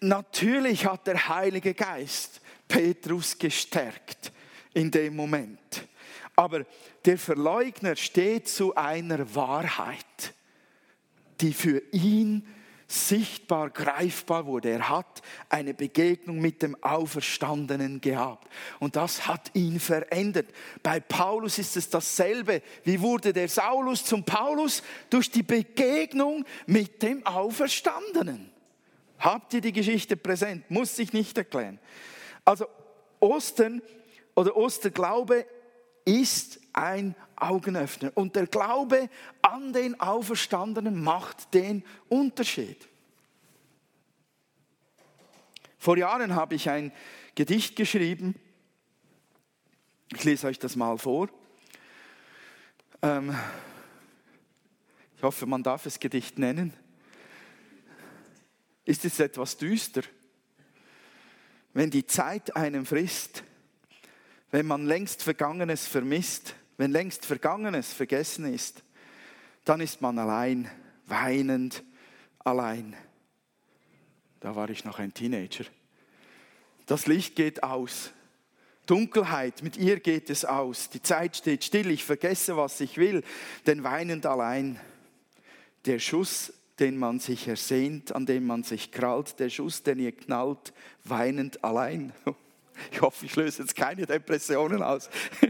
Natürlich 0.00 0.86
hat 0.86 1.06
der 1.08 1.28
Heilige 1.28 1.74
Geist 1.74 2.40
Petrus 2.68 3.36
gestärkt 3.38 4.30
in 4.72 4.90
dem 4.90 5.16
Moment. 5.16 5.88
Aber 6.36 6.64
der 7.04 7.18
Verleugner 7.18 7.96
steht 7.96 8.48
zu 8.48 8.74
einer 8.74 9.34
Wahrheit, 9.34 10.34
die 11.40 11.52
für 11.52 11.82
ihn 11.92 12.46
sichtbar 12.86 13.70
greifbar 13.70 14.46
wurde. 14.46 14.70
Er 14.70 14.88
hat 14.88 15.22
eine 15.48 15.74
Begegnung 15.74 16.40
mit 16.40 16.62
dem 16.62 16.76
Auferstandenen 16.82 18.00
gehabt. 18.00 18.48
Und 18.78 18.96
das 18.96 19.26
hat 19.26 19.50
ihn 19.54 19.80
verändert. 19.80 20.46
Bei 20.82 21.00
Paulus 21.00 21.58
ist 21.58 21.76
es 21.76 21.88
dasselbe. 21.88 22.62
Wie 22.84 23.00
wurde 23.00 23.32
der 23.32 23.48
Saulus 23.48 24.04
zum 24.04 24.24
Paulus? 24.24 24.82
Durch 25.10 25.30
die 25.30 25.42
Begegnung 25.42 26.44
mit 26.66 27.02
dem 27.02 27.24
Auferstandenen. 27.26 28.50
Habt 29.18 29.54
ihr 29.54 29.60
die 29.60 29.72
Geschichte 29.72 30.16
präsent? 30.16 30.70
Muss 30.70 30.98
ich 30.98 31.12
nicht 31.12 31.36
erklären. 31.38 31.78
Also 32.44 32.66
Ostern 33.20 33.80
oder 34.34 34.56
Osterglaube 34.56 35.46
ist 36.04 36.60
ein 36.72 37.14
Augenöffner. 37.36 38.12
Und 38.14 38.36
der 38.36 38.46
Glaube 38.46 39.08
an 39.42 39.72
den 39.72 39.98
Auferstandenen 40.00 41.02
macht 41.02 41.54
den 41.54 41.84
Unterschied. 42.08 42.88
Vor 45.78 45.98
Jahren 45.98 46.34
habe 46.34 46.54
ich 46.54 46.70
ein 46.70 46.92
Gedicht 47.34 47.76
geschrieben. 47.76 48.34
Ich 50.12 50.24
lese 50.24 50.46
euch 50.46 50.58
das 50.58 50.76
mal 50.76 50.96
vor. 50.98 51.28
Ähm, 53.02 53.36
ich 55.16 55.22
hoffe, 55.22 55.46
man 55.46 55.62
darf 55.62 55.86
es 55.86 56.00
Gedicht 56.00 56.38
nennen. 56.38 56.72
Ist 58.84 59.04
es 59.04 59.20
etwas 59.20 59.56
düster? 59.56 60.02
Wenn 61.72 61.90
die 61.90 62.06
Zeit 62.06 62.54
einem 62.56 62.86
frisst, 62.86 63.42
wenn 64.54 64.66
man 64.66 64.86
längst 64.86 65.24
Vergangenes 65.24 65.88
vermisst, 65.88 66.54
wenn 66.76 66.92
längst 66.92 67.26
Vergangenes 67.26 67.92
vergessen 67.92 68.44
ist, 68.54 68.84
dann 69.64 69.80
ist 69.80 70.00
man 70.00 70.16
allein, 70.16 70.70
weinend 71.06 71.82
allein. 72.38 72.94
Da 74.38 74.54
war 74.54 74.70
ich 74.70 74.84
noch 74.84 75.00
ein 75.00 75.12
Teenager. 75.12 75.64
Das 76.86 77.08
Licht 77.08 77.34
geht 77.34 77.64
aus. 77.64 78.12
Dunkelheit, 78.86 79.64
mit 79.64 79.76
ihr 79.76 79.98
geht 79.98 80.30
es 80.30 80.44
aus. 80.44 80.88
Die 80.88 81.02
Zeit 81.02 81.36
steht 81.36 81.64
still, 81.64 81.90
ich 81.90 82.04
vergesse, 82.04 82.56
was 82.56 82.80
ich 82.80 82.96
will, 82.96 83.24
denn 83.66 83.82
weinend 83.82 84.24
allein. 84.24 84.78
Der 85.84 85.98
Schuss, 85.98 86.52
den 86.78 86.96
man 86.96 87.18
sich 87.18 87.48
ersehnt, 87.48 88.14
an 88.14 88.24
dem 88.24 88.46
man 88.46 88.62
sich 88.62 88.92
krallt, 88.92 89.40
der 89.40 89.50
Schuss, 89.50 89.82
den 89.82 89.98
ihr 89.98 90.12
knallt, 90.12 90.72
weinend 91.02 91.64
allein. 91.64 92.12
Ich 92.92 93.00
hoffe, 93.00 93.26
ich 93.26 93.36
löse 93.36 93.62
jetzt 93.62 93.76
keine 93.76 94.06
Depressionen 94.06 94.82
aus. 94.82 95.08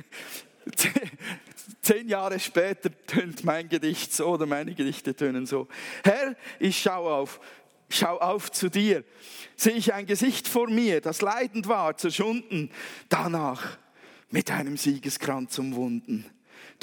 Zehn 1.82 2.08
Jahre 2.08 2.40
später 2.40 2.90
tönt 3.06 3.44
mein 3.44 3.68
Gedicht 3.68 4.12
so 4.12 4.26
oder 4.26 4.46
meine 4.46 4.74
Gedichte 4.74 5.14
tönen 5.14 5.46
so. 5.46 5.68
Herr, 6.02 6.34
ich 6.58 6.80
schaue 6.80 7.12
auf, 7.12 7.40
schau 7.90 8.18
auf 8.18 8.50
zu 8.50 8.70
dir. 8.70 9.04
Sehe 9.56 9.74
ich 9.74 9.92
ein 9.92 10.06
Gesicht 10.06 10.48
vor 10.48 10.68
mir, 10.68 11.00
das 11.00 11.20
leidend 11.20 11.68
war, 11.68 11.96
zerschunden, 11.96 12.70
danach 13.08 13.78
mit 14.30 14.50
einem 14.50 14.76
Siegeskranz 14.76 15.58
umwunden. 15.58 16.24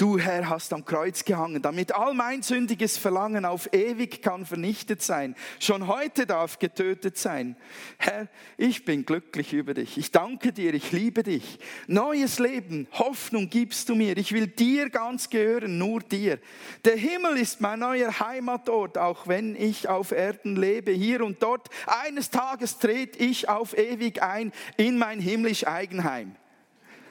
Du 0.02 0.18
Herr 0.18 0.48
hast 0.48 0.72
am 0.72 0.84
Kreuz 0.84 1.24
gehangen, 1.24 1.62
damit 1.62 1.94
all 1.94 2.12
mein 2.12 2.42
sündiges 2.42 2.98
Verlangen 2.98 3.44
auf 3.44 3.72
ewig 3.72 4.20
kann 4.20 4.44
vernichtet 4.44 5.00
sein. 5.00 5.36
Schon 5.60 5.86
heute 5.86 6.26
darf 6.26 6.58
getötet 6.58 7.16
sein. 7.16 7.54
Herr, 7.98 8.26
ich 8.56 8.84
bin 8.84 9.06
glücklich 9.06 9.52
über 9.52 9.74
dich. 9.74 9.98
Ich 9.98 10.10
danke 10.10 10.52
dir, 10.52 10.74
ich 10.74 10.90
liebe 10.90 11.22
dich. 11.22 11.60
Neues 11.86 12.40
Leben, 12.40 12.88
Hoffnung 12.90 13.48
gibst 13.48 13.90
du 13.90 13.94
mir. 13.94 14.16
Ich 14.16 14.32
will 14.32 14.48
dir 14.48 14.90
ganz 14.90 15.30
gehören, 15.30 15.78
nur 15.78 16.00
dir. 16.00 16.40
Der 16.84 16.96
Himmel 16.96 17.36
ist 17.36 17.60
mein 17.60 17.78
neuer 17.78 18.18
Heimatort, 18.18 18.98
auch 18.98 19.28
wenn 19.28 19.54
ich 19.54 19.88
auf 19.88 20.10
Erden 20.10 20.56
lebe, 20.56 20.90
hier 20.90 21.24
und 21.24 21.44
dort. 21.44 21.68
Eines 21.86 22.28
Tages 22.30 22.80
trete 22.80 23.20
ich 23.20 23.48
auf 23.48 23.78
ewig 23.78 24.20
ein 24.20 24.50
in 24.76 24.98
mein 24.98 25.20
himmlisch 25.20 25.64
Eigenheim. 25.64 26.34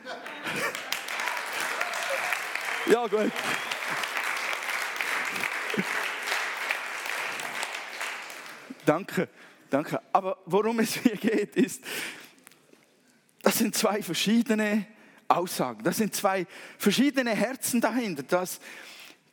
Ja, 2.88 3.08
gut. 3.08 3.32
Danke, 8.86 9.30
danke. 9.70 10.02
Aber 10.12 10.38
worum 10.46 10.80
es 10.80 10.96
hier 10.96 11.16
geht, 11.16 11.56
ist, 11.56 11.84
das 13.44 13.58
sind 13.58 13.76
zwei 13.76 14.02
verschiedene 14.02 14.86
Aussagen. 15.28 15.84
Das 15.84 15.98
sind 15.98 16.16
zwei 16.16 16.48
verschiedene 16.78 17.32
Herzen 17.32 17.82
dahinter. 17.82 18.24
Das, 18.24 18.60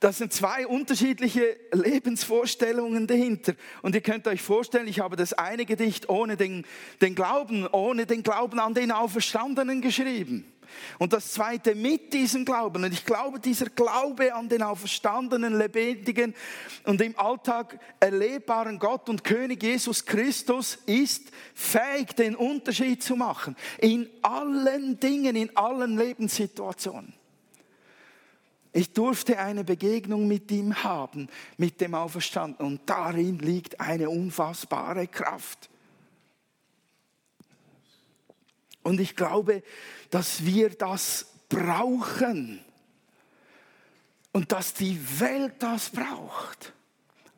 das 0.00 0.18
sind 0.18 0.32
zwei 0.32 0.66
unterschiedliche 0.66 1.56
Lebensvorstellungen 1.72 3.06
dahinter. 3.08 3.54
Und 3.82 3.96
ihr 3.96 4.00
könnt 4.00 4.28
euch 4.28 4.42
vorstellen, 4.42 4.86
ich 4.86 5.00
habe 5.00 5.16
das 5.16 5.32
eine 5.32 5.64
Gedicht 5.64 6.08
ohne 6.08 6.36
den, 6.36 6.64
den 7.00 7.16
Glauben, 7.16 7.66
ohne 7.66 8.06
den 8.06 8.22
Glauben 8.22 8.60
an 8.60 8.74
den 8.74 8.92
Auferstandenen 8.92 9.80
geschrieben. 9.80 10.52
Und 10.98 11.12
das 11.12 11.32
zweite 11.32 11.74
mit 11.74 12.12
diesem 12.12 12.44
Glauben. 12.44 12.84
Und 12.84 12.92
ich 12.92 13.04
glaube, 13.04 13.40
dieser 13.40 13.70
Glaube 13.70 14.34
an 14.34 14.48
den 14.48 14.62
auferstandenen, 14.62 15.58
lebendigen 15.58 16.34
und 16.84 17.00
im 17.00 17.18
Alltag 17.18 17.80
erlebbaren 17.98 18.78
Gott 18.78 19.08
und 19.08 19.24
König 19.24 19.62
Jesus 19.62 20.04
Christus 20.04 20.78
ist 20.86 21.32
fähig, 21.54 22.14
den 22.14 22.36
Unterschied 22.36 23.02
zu 23.02 23.16
machen. 23.16 23.56
In 23.78 24.08
allen 24.22 25.00
Dingen, 25.00 25.34
in 25.34 25.56
allen 25.56 25.96
Lebenssituationen. 25.96 27.17
Ich 28.78 28.92
durfte 28.92 29.40
eine 29.40 29.64
Begegnung 29.64 30.28
mit 30.28 30.52
ihm 30.52 30.84
haben, 30.84 31.28
mit 31.56 31.80
dem 31.80 31.96
Auferstandenen. 31.96 32.74
Und 32.74 32.88
darin 32.88 33.40
liegt 33.40 33.80
eine 33.80 34.08
unfassbare 34.08 35.08
Kraft. 35.08 35.68
Und 38.84 39.00
ich 39.00 39.16
glaube, 39.16 39.64
dass 40.10 40.44
wir 40.44 40.70
das 40.70 41.26
brauchen 41.48 42.60
und 44.30 44.52
dass 44.52 44.74
die 44.74 44.96
Welt 45.18 45.54
das 45.58 45.90
braucht. 45.90 46.72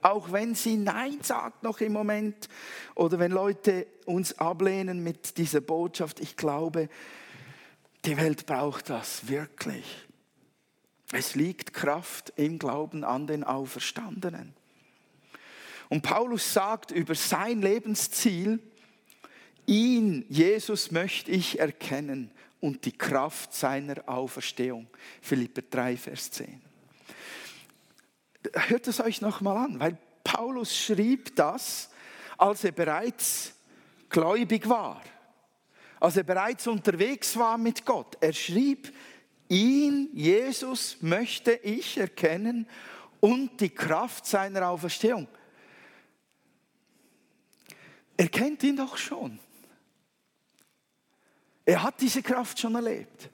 Auch 0.02 0.32
wenn 0.32 0.54
sie 0.54 0.76
Nein 0.76 1.20
sagt 1.22 1.62
noch 1.62 1.80
im 1.80 1.94
Moment 1.94 2.50
oder 2.94 3.18
wenn 3.18 3.32
Leute 3.32 3.86
uns 4.04 4.38
ablehnen 4.38 5.02
mit 5.02 5.38
dieser 5.38 5.62
Botschaft, 5.62 6.20
ich 6.20 6.36
glaube, 6.36 6.90
die 8.04 8.18
Welt 8.18 8.44
braucht 8.44 8.90
das 8.90 9.26
wirklich. 9.26 10.09
Es 11.12 11.34
liegt 11.34 11.72
Kraft 11.72 12.32
im 12.36 12.58
Glauben 12.58 13.04
an 13.04 13.26
den 13.26 13.44
Auferstandenen. 13.44 14.54
Und 15.88 16.02
Paulus 16.02 16.52
sagt 16.52 16.92
über 16.92 17.14
sein 17.14 17.62
Lebensziel, 17.62 18.60
Ihn, 19.66 20.24
Jesus, 20.28 20.90
möchte 20.90 21.30
ich 21.30 21.60
erkennen 21.60 22.30
und 22.60 22.84
die 22.84 22.96
Kraft 22.96 23.54
seiner 23.54 24.08
Auferstehung. 24.08 24.88
Philipper 25.20 25.62
3, 25.62 25.96
Vers 25.96 26.30
10. 26.32 26.60
Hört 28.52 28.88
es 28.88 29.00
euch 29.00 29.20
nochmal 29.20 29.58
an, 29.58 29.78
weil 29.78 29.96
Paulus 30.24 30.76
schrieb 30.76 31.36
das, 31.36 31.90
als 32.36 32.64
er 32.64 32.72
bereits 32.72 33.54
gläubig 34.08 34.68
war, 34.68 35.02
als 36.00 36.16
er 36.16 36.24
bereits 36.24 36.66
unterwegs 36.66 37.36
war 37.36 37.58
mit 37.58 37.84
Gott. 37.84 38.16
Er 38.20 38.32
schrieb, 38.32 38.92
ihn, 39.50 40.08
Jesus, 40.14 40.96
möchte 41.02 41.52
ich 41.52 41.98
erkennen 41.98 42.66
und 43.20 43.60
die 43.60 43.68
Kraft 43.70 44.24
seiner 44.24 44.68
Auferstehung. 44.68 45.28
Er 48.16 48.28
kennt 48.28 48.62
ihn 48.62 48.76
doch 48.76 48.96
schon. 48.96 49.38
Er 51.64 51.82
hat 51.82 52.00
diese 52.00 52.22
Kraft 52.22 52.58
schon 52.58 52.74
erlebt. 52.74 53.28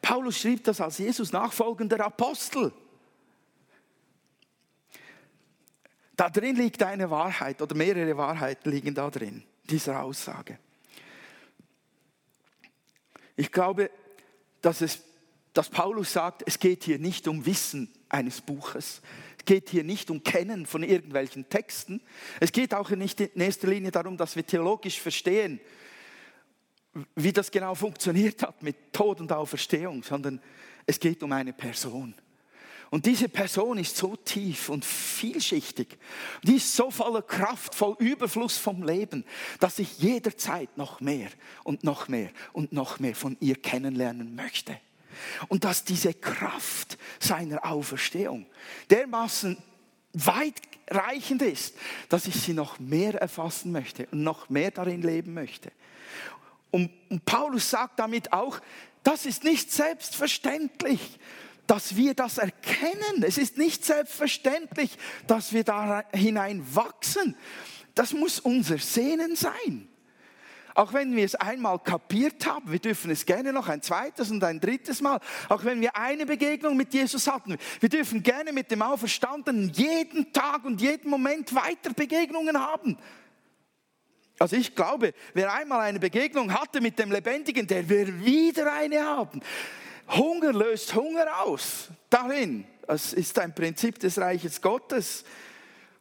Paulus 0.00 0.38
schrieb 0.38 0.64
das 0.64 0.80
als 0.80 0.98
Jesus 0.98 1.32
nachfolgender 1.32 2.04
Apostel. 2.04 2.72
Da 6.16 6.30
drin 6.30 6.56
liegt 6.56 6.82
eine 6.82 7.10
Wahrheit 7.10 7.60
oder 7.60 7.74
mehrere 7.74 8.16
Wahrheiten 8.16 8.70
liegen 8.70 8.94
da 8.94 9.10
drin, 9.10 9.44
dieser 9.64 10.02
Aussage. 10.02 10.58
Ich 13.36 13.52
glaube, 13.52 13.90
dass, 14.66 14.80
es, 14.80 15.00
dass 15.52 15.70
Paulus 15.70 16.12
sagt, 16.12 16.42
es 16.44 16.58
geht 16.58 16.82
hier 16.82 16.98
nicht 16.98 17.28
um 17.28 17.46
Wissen 17.46 17.88
eines 18.08 18.40
Buches. 18.40 19.00
Es 19.38 19.44
geht 19.44 19.70
hier 19.70 19.84
nicht 19.84 20.10
um 20.10 20.24
Kennen 20.24 20.66
von 20.66 20.82
irgendwelchen 20.82 21.48
Texten. 21.48 22.00
Es 22.40 22.50
geht 22.50 22.74
auch 22.74 22.90
nicht 22.90 23.20
in 23.20 23.40
erster 23.40 23.68
Linie 23.68 23.92
darum, 23.92 24.16
dass 24.16 24.34
wir 24.34 24.44
theologisch 24.44 25.00
verstehen, 25.00 25.60
wie 27.14 27.32
das 27.32 27.52
genau 27.52 27.76
funktioniert 27.76 28.42
hat 28.42 28.60
mit 28.60 28.92
Tod 28.92 29.20
und 29.20 29.30
Auferstehung, 29.30 30.02
sondern 30.02 30.42
es 30.84 30.98
geht 30.98 31.22
um 31.22 31.30
eine 31.30 31.52
Person. 31.52 32.12
Und 32.90 33.06
diese 33.06 33.28
Person 33.28 33.78
ist 33.78 33.96
so 33.96 34.14
tief 34.16 34.68
und 34.68 34.84
vielschichtig. 34.84 35.98
Die 36.42 36.56
ist 36.56 36.74
so 36.74 36.90
voller 36.90 37.22
Kraft, 37.22 37.74
voll 37.74 37.96
Überfluss 37.98 38.56
vom 38.58 38.82
Leben, 38.82 39.24
dass 39.58 39.78
ich 39.78 39.98
jederzeit 39.98 40.76
noch 40.76 41.00
mehr 41.00 41.28
und 41.64 41.82
noch 41.82 42.08
mehr 42.08 42.30
und 42.52 42.72
noch 42.72 43.00
mehr 43.00 43.16
von 43.16 43.36
ihr 43.40 43.56
kennenlernen 43.56 44.36
möchte. 44.36 44.78
Und 45.48 45.64
dass 45.64 45.84
diese 45.84 46.14
Kraft 46.14 46.98
seiner 47.18 47.64
Auferstehung 47.64 48.46
dermaßen 48.90 49.56
weitreichend 50.12 51.42
ist, 51.42 51.74
dass 52.08 52.26
ich 52.26 52.36
sie 52.36 52.52
noch 52.52 52.78
mehr 52.78 53.14
erfassen 53.14 53.72
möchte 53.72 54.06
und 54.12 54.22
noch 54.22 54.48
mehr 54.48 54.70
darin 54.70 55.02
leben 55.02 55.34
möchte. 55.34 55.72
Und, 56.70 56.90
Paulus 57.24 57.70
sagt 57.70 57.98
damit 57.98 58.32
auch, 58.32 58.60
das 59.02 59.24
ist 59.24 59.44
nicht 59.44 59.72
selbstverständlich, 59.72 61.18
dass 61.66 61.96
wir 61.96 62.14
das 62.14 62.38
erkennen. 62.38 63.22
Es 63.22 63.38
ist 63.38 63.58
nicht 63.58 63.84
selbstverständlich, 63.84 64.96
dass 65.26 65.52
wir 65.52 65.64
da 65.64 66.04
hinein 66.12 66.64
wachsen. 66.74 67.36
Das 67.94 68.12
muss 68.12 68.40
unser 68.40 68.78
Sehnen 68.78 69.36
sein. 69.36 69.88
Auch 70.76 70.92
wenn 70.92 71.16
wir 71.16 71.24
es 71.24 71.34
einmal 71.34 71.78
kapiert 71.78 72.44
haben, 72.46 72.70
wir 72.70 72.78
dürfen 72.78 73.10
es 73.10 73.24
gerne 73.24 73.50
noch 73.50 73.68
ein 73.68 73.80
zweites 73.80 74.30
und 74.30 74.44
ein 74.44 74.60
drittes 74.60 75.00
Mal, 75.00 75.20
auch 75.48 75.64
wenn 75.64 75.80
wir 75.80 75.96
eine 75.96 76.26
Begegnung 76.26 76.76
mit 76.76 76.92
Jesus 76.92 77.26
hatten, 77.26 77.56
wir 77.80 77.88
dürfen 77.88 78.22
gerne 78.22 78.52
mit 78.52 78.70
dem 78.70 78.82
Auferstandenen 78.82 79.70
jeden 79.70 80.34
Tag 80.34 80.66
und 80.66 80.82
jeden 80.82 81.08
Moment 81.08 81.54
weiter 81.54 81.94
Begegnungen 81.94 82.60
haben. 82.60 82.98
Also 84.38 84.56
ich 84.56 84.74
glaube, 84.74 85.14
wer 85.32 85.54
einmal 85.54 85.80
eine 85.80 85.98
Begegnung 85.98 86.52
hatte 86.52 86.82
mit 86.82 86.98
dem 86.98 87.10
Lebendigen, 87.10 87.66
der 87.66 87.88
wird 87.88 88.22
wieder 88.22 88.70
eine 88.70 89.02
haben. 89.02 89.40
Hunger 90.08 90.52
löst 90.52 90.94
Hunger 90.94 91.42
aus. 91.42 91.88
Darin, 92.10 92.66
das 92.86 93.12
ist 93.12 93.38
ein 93.38 93.54
Prinzip 93.54 93.98
des 93.98 94.18
Reiches 94.18 94.60
Gottes. 94.60 95.24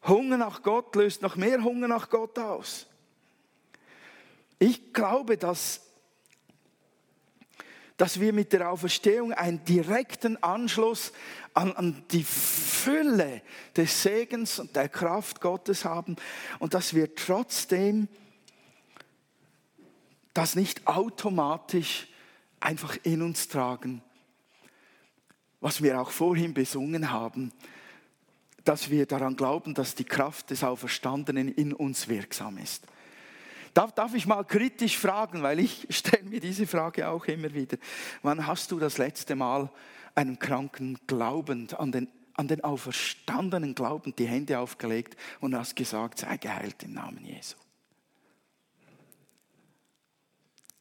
Hunger 0.07 0.37
nach 0.37 0.61
Gott 0.61 0.95
löst 0.95 1.21
noch 1.21 1.35
mehr 1.35 1.63
Hunger 1.63 1.87
nach 1.87 2.09
Gott 2.09 2.37
aus. 2.37 2.85
Ich 4.59 4.93
glaube, 4.93 5.37
dass, 5.37 5.81
dass 7.97 8.19
wir 8.19 8.31
mit 8.31 8.53
der 8.53 8.69
Auferstehung 8.69 9.33
einen 9.33 9.65
direkten 9.65 10.41
Anschluss 10.41 11.11
an, 11.53 11.75
an 11.75 12.03
die 12.11 12.23
Fülle 12.23 13.41
des 13.75 14.03
Segens 14.03 14.59
und 14.59 14.75
der 14.75 14.89
Kraft 14.89 15.41
Gottes 15.41 15.85
haben 15.85 16.15
und 16.59 16.73
dass 16.73 16.93
wir 16.93 17.15
trotzdem 17.15 18.07
das 20.33 20.55
nicht 20.55 20.85
automatisch 20.85 22.07
einfach 22.65 22.97
in 23.03 23.21
uns 23.21 23.47
tragen, 23.47 24.01
was 25.61 25.81
wir 25.81 26.01
auch 26.01 26.11
vorhin 26.11 26.53
besungen 26.53 27.11
haben, 27.11 27.51
dass 28.63 28.89
wir 28.89 29.05
daran 29.05 29.35
glauben, 29.35 29.73
dass 29.75 29.95
die 29.95 30.03
Kraft 30.03 30.49
des 30.49 30.63
Auferstandenen 30.63 31.47
in 31.47 31.71
uns 31.73 32.07
wirksam 32.07 32.57
ist. 32.57 32.87
Darf, 33.75 33.91
darf 33.93 34.15
ich 34.15 34.25
mal 34.25 34.43
kritisch 34.43 34.97
fragen, 34.97 35.43
weil 35.43 35.59
ich 35.59 35.85
stelle 35.95 36.23
mir 36.23 36.39
diese 36.39 36.65
Frage 36.65 37.07
auch 37.07 37.25
immer 37.25 37.53
wieder. 37.53 37.77
Wann 38.23 38.47
hast 38.47 38.71
du 38.71 38.79
das 38.79 38.97
letzte 38.97 39.35
Mal 39.35 39.69
einem 40.15 40.39
Kranken 40.39 40.97
glaubend 41.07 41.79
an 41.79 41.91
den, 41.91 42.07
an 42.33 42.47
den 42.47 42.63
Auferstandenen 42.63 43.75
glaubend 43.75 44.17
die 44.17 44.27
Hände 44.27 44.57
aufgelegt 44.59 45.15
und 45.39 45.55
hast 45.55 45.75
gesagt, 45.75 46.19
sei 46.19 46.37
geheilt 46.37 46.81
im 46.83 46.93
Namen 46.93 47.23
Jesu? 47.25 47.57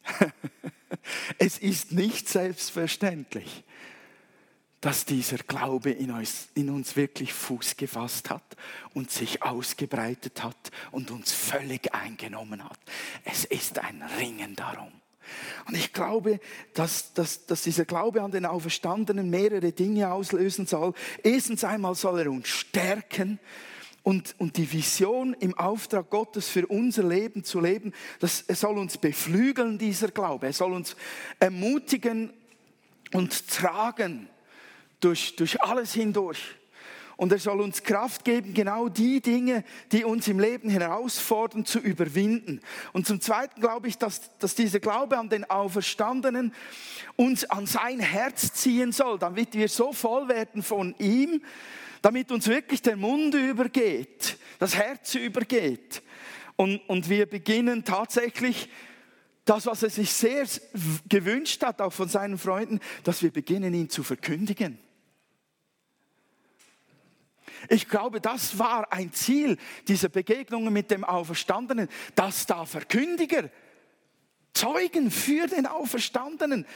es 1.38 1.58
ist 1.58 1.92
nicht 1.92 2.28
selbstverständlich, 2.28 3.64
dass 4.80 5.06
dieser 5.06 5.38
Glaube 5.38 5.90
in 5.90 6.10
uns, 6.10 6.48
in 6.54 6.68
uns 6.68 6.94
wirklich 6.96 7.32
Fuß 7.32 7.76
gefasst 7.76 8.30
hat 8.30 8.56
und 8.92 9.10
sich 9.10 9.42
ausgebreitet 9.42 10.42
hat 10.42 10.70
und 10.90 11.10
uns 11.10 11.32
völlig 11.32 11.94
eingenommen 11.94 12.62
hat. 12.62 12.78
Es 13.24 13.44
ist 13.44 13.78
ein 13.78 14.02
Ringen 14.18 14.54
darum. 14.56 14.92
Und 15.66 15.76
ich 15.76 15.94
glaube, 15.94 16.38
dass, 16.74 17.14
dass, 17.14 17.46
dass 17.46 17.62
dieser 17.62 17.86
Glaube 17.86 18.22
an 18.22 18.30
den 18.30 18.44
Auferstandenen 18.44 19.30
mehrere 19.30 19.72
Dinge 19.72 20.12
auslösen 20.12 20.66
soll. 20.66 20.92
Erstens 21.22 21.64
einmal 21.64 21.94
soll 21.94 22.20
er 22.20 22.30
uns 22.30 22.48
stärken 22.48 23.38
und, 24.04 24.34
und 24.38 24.58
die 24.58 24.70
Vision 24.70 25.34
im 25.40 25.58
Auftrag 25.58 26.10
Gottes 26.10 26.48
für 26.48 26.66
unser 26.66 27.02
Leben 27.02 27.42
zu 27.42 27.58
leben, 27.58 27.92
das, 28.20 28.42
er 28.42 28.54
soll 28.54 28.78
uns 28.78 28.98
beflügeln, 28.98 29.78
dieser 29.78 30.08
Glaube. 30.08 30.46
Er 30.46 30.52
soll 30.52 30.74
uns 30.74 30.94
ermutigen 31.40 32.30
und 33.12 33.48
tragen 33.48 34.28
durch, 35.00 35.34
durch 35.36 35.60
alles 35.62 35.94
hindurch. 35.94 36.54
Und 37.16 37.32
er 37.32 37.38
soll 37.38 37.60
uns 37.60 37.82
Kraft 37.82 38.24
geben, 38.24 38.52
genau 38.52 38.88
die 38.88 39.22
Dinge, 39.22 39.64
die 39.92 40.04
uns 40.04 40.28
im 40.28 40.38
Leben 40.38 40.68
herausfordern, 40.68 41.64
zu 41.64 41.78
überwinden. 41.78 42.60
Und 42.92 43.06
zum 43.06 43.20
Zweiten 43.22 43.60
glaube 43.60 43.88
ich, 43.88 43.96
dass, 43.96 44.36
dass 44.38 44.54
dieser 44.54 44.80
Glaube 44.80 45.16
an 45.16 45.30
den 45.30 45.48
Auferstandenen 45.48 46.52
uns 47.16 47.48
an 47.48 47.66
sein 47.66 48.00
Herz 48.00 48.52
ziehen 48.52 48.92
soll, 48.92 49.18
damit 49.18 49.54
wir 49.54 49.68
so 49.68 49.92
voll 49.92 50.28
werden 50.28 50.62
von 50.62 50.94
ihm, 50.98 51.40
damit 52.04 52.30
uns 52.30 52.48
wirklich 52.48 52.82
der 52.82 52.98
Mund 52.98 53.34
übergeht, 53.34 54.36
das 54.58 54.76
Herz 54.76 55.14
übergeht. 55.14 56.02
Und, 56.54 56.76
und 56.86 57.08
wir 57.08 57.24
beginnen 57.24 57.82
tatsächlich 57.82 58.68
das, 59.46 59.64
was 59.64 59.82
er 59.82 59.88
sich 59.88 60.12
sehr 60.12 60.46
gewünscht 61.08 61.62
hat, 61.62 61.80
auch 61.80 61.94
von 61.94 62.06
seinen 62.10 62.36
Freunden, 62.36 62.80
dass 63.04 63.22
wir 63.22 63.30
beginnen, 63.30 63.72
ihn 63.72 63.88
zu 63.88 64.02
verkündigen. 64.02 64.78
Ich 67.70 67.88
glaube, 67.88 68.20
das 68.20 68.58
war 68.58 68.92
ein 68.92 69.10
Ziel 69.14 69.56
dieser 69.88 70.10
Begegnungen 70.10 70.74
mit 70.74 70.90
dem 70.90 71.04
Auferstandenen, 71.04 71.88
dass 72.14 72.44
da 72.44 72.66
Verkündiger, 72.66 73.48
Zeugen 74.52 75.10
für 75.10 75.46
den 75.46 75.66
Auferstandenen 75.66 76.66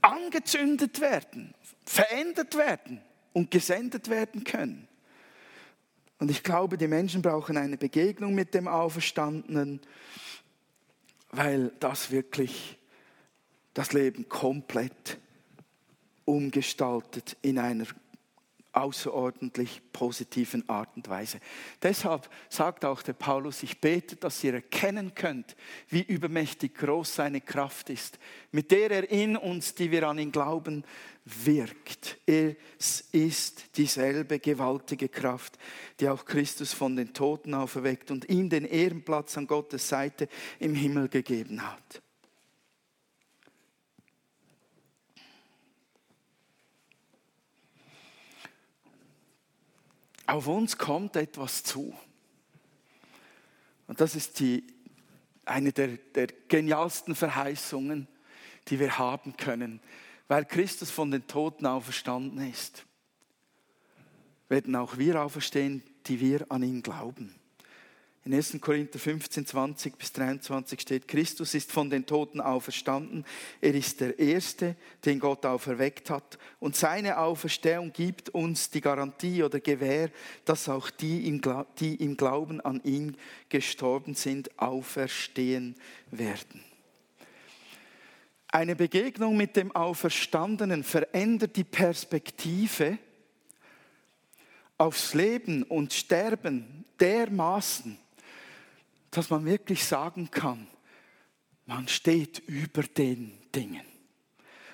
angezündet 0.00 1.00
werden, 1.00 1.54
verändert 1.84 2.54
werden 2.56 3.02
und 3.36 3.50
gesendet 3.50 4.08
werden 4.08 4.44
können. 4.44 4.88
Und 6.18 6.30
ich 6.30 6.42
glaube, 6.42 6.78
die 6.78 6.88
Menschen 6.88 7.20
brauchen 7.20 7.58
eine 7.58 7.76
Begegnung 7.76 8.34
mit 8.34 8.54
dem 8.54 8.66
Auferstandenen, 8.66 9.82
weil 11.32 11.70
das 11.78 12.10
wirklich 12.10 12.78
das 13.74 13.92
Leben 13.92 14.26
komplett 14.30 15.18
umgestaltet 16.24 17.36
in 17.42 17.58
einer 17.58 17.84
außerordentlich 18.76 19.80
positiven 19.92 20.68
Art 20.68 20.94
und 20.96 21.08
Weise. 21.08 21.40
Deshalb 21.82 22.28
sagt 22.50 22.84
auch 22.84 23.00
der 23.02 23.14
Paulus, 23.14 23.62
ich 23.62 23.80
bete, 23.80 24.16
dass 24.16 24.44
ihr 24.44 24.54
erkennen 24.54 25.14
könnt, 25.14 25.56
wie 25.88 26.02
übermächtig 26.02 26.74
groß 26.74 27.14
seine 27.16 27.40
Kraft 27.40 27.88
ist, 27.88 28.18
mit 28.52 28.70
der 28.70 28.90
er 28.90 29.10
in 29.10 29.36
uns, 29.36 29.74
die 29.74 29.90
wir 29.90 30.06
an 30.06 30.18
ihn 30.18 30.30
glauben, 30.30 30.84
wirkt. 31.24 32.18
Es 32.26 33.00
ist 33.12 33.76
dieselbe 33.76 34.38
gewaltige 34.38 35.08
Kraft, 35.08 35.58
die 35.98 36.08
auch 36.08 36.24
Christus 36.24 36.72
von 36.72 36.96
den 36.96 37.14
Toten 37.14 37.54
auferweckt 37.54 38.10
und 38.10 38.28
ihm 38.28 38.50
den 38.50 38.66
Ehrenplatz 38.66 39.38
an 39.38 39.46
Gottes 39.46 39.88
Seite 39.88 40.28
im 40.58 40.74
Himmel 40.74 41.08
gegeben 41.08 41.62
hat. 41.66 42.02
Auf 50.26 50.48
uns 50.48 50.76
kommt 50.76 51.16
etwas 51.16 51.62
zu. 51.62 51.94
Und 53.86 54.00
das 54.00 54.16
ist 54.16 54.40
die, 54.40 54.66
eine 55.44 55.72
der, 55.72 55.96
der 56.14 56.26
genialsten 56.48 57.14
Verheißungen, 57.14 58.08
die 58.68 58.80
wir 58.80 58.98
haben 58.98 59.36
können, 59.36 59.80
weil 60.28 60.44
Christus 60.44 60.90
von 60.90 61.10
den 61.12 61.26
Toten 61.26 61.66
auferstanden 61.66 62.50
ist. 62.50 62.84
Werden 64.48 64.74
auch 64.74 64.98
wir 64.98 65.22
auferstehen, 65.22 65.82
die 66.06 66.20
wir 66.20 66.50
an 66.50 66.62
ihn 66.62 66.82
glauben. 66.82 67.34
In 68.26 68.34
1. 68.34 68.60
Korinther 68.60 68.98
15, 68.98 69.46
20 69.46 69.96
bis 69.96 70.12
23 70.12 70.80
steht, 70.80 71.06
Christus 71.06 71.54
ist 71.54 71.70
von 71.70 71.90
den 71.90 72.06
Toten 72.06 72.40
auferstanden. 72.40 73.24
Er 73.60 73.72
ist 73.72 74.00
der 74.00 74.18
Erste, 74.18 74.74
den 75.04 75.20
Gott 75.20 75.46
auferweckt 75.46 76.10
hat. 76.10 76.36
Und 76.58 76.74
seine 76.74 77.18
Auferstehung 77.18 77.92
gibt 77.92 78.30
uns 78.30 78.68
die 78.68 78.80
Garantie 78.80 79.44
oder 79.44 79.60
Gewähr, 79.60 80.10
dass 80.44 80.68
auch 80.68 80.90
die, 80.90 81.40
die 81.78 81.94
im 81.94 82.16
Glauben 82.16 82.60
an 82.60 82.80
ihn 82.82 83.16
gestorben 83.48 84.14
sind, 84.14 84.58
auferstehen 84.58 85.76
werden. 86.10 86.64
Eine 88.48 88.74
Begegnung 88.74 89.36
mit 89.36 89.54
dem 89.54 89.70
Auferstandenen 89.70 90.82
verändert 90.82 91.54
die 91.54 91.62
Perspektive 91.62 92.98
aufs 94.78 95.14
Leben 95.14 95.62
und 95.62 95.92
Sterben 95.92 96.84
dermaßen, 96.98 98.00
dass 99.16 99.30
man 99.30 99.46
wirklich 99.46 99.84
sagen 99.84 100.30
kann, 100.30 100.66
man 101.64 101.88
steht 101.88 102.38
über 102.40 102.82
den 102.82 103.38
Dingen. 103.54 103.84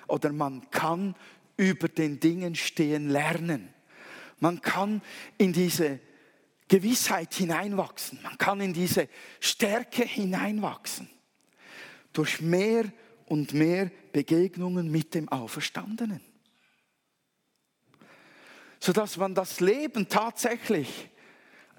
Oder 0.07 0.33
man 0.33 0.69
kann 0.69 1.15
über 1.55 1.87
den 1.87 2.19
Dingen 2.19 2.55
stehen 2.55 3.09
lernen. 3.09 3.73
Man 4.39 4.61
kann 4.61 5.01
in 5.37 5.53
diese 5.53 5.99
Gewissheit 6.67 7.33
hineinwachsen. 7.33 8.19
Man 8.21 8.37
kann 8.37 8.59
in 8.59 8.73
diese 8.73 9.07
Stärke 9.39 10.03
hineinwachsen. 10.03 11.09
Durch 12.11 12.41
mehr 12.41 12.91
und 13.27 13.53
mehr 13.53 13.91
Begegnungen 14.11 14.91
mit 14.91 15.15
dem 15.15 15.29
Auferstandenen. 15.29 16.19
Sodass 18.81 19.15
man 19.15 19.33
das 19.33 19.61
Leben 19.61 20.09
tatsächlich 20.09 21.09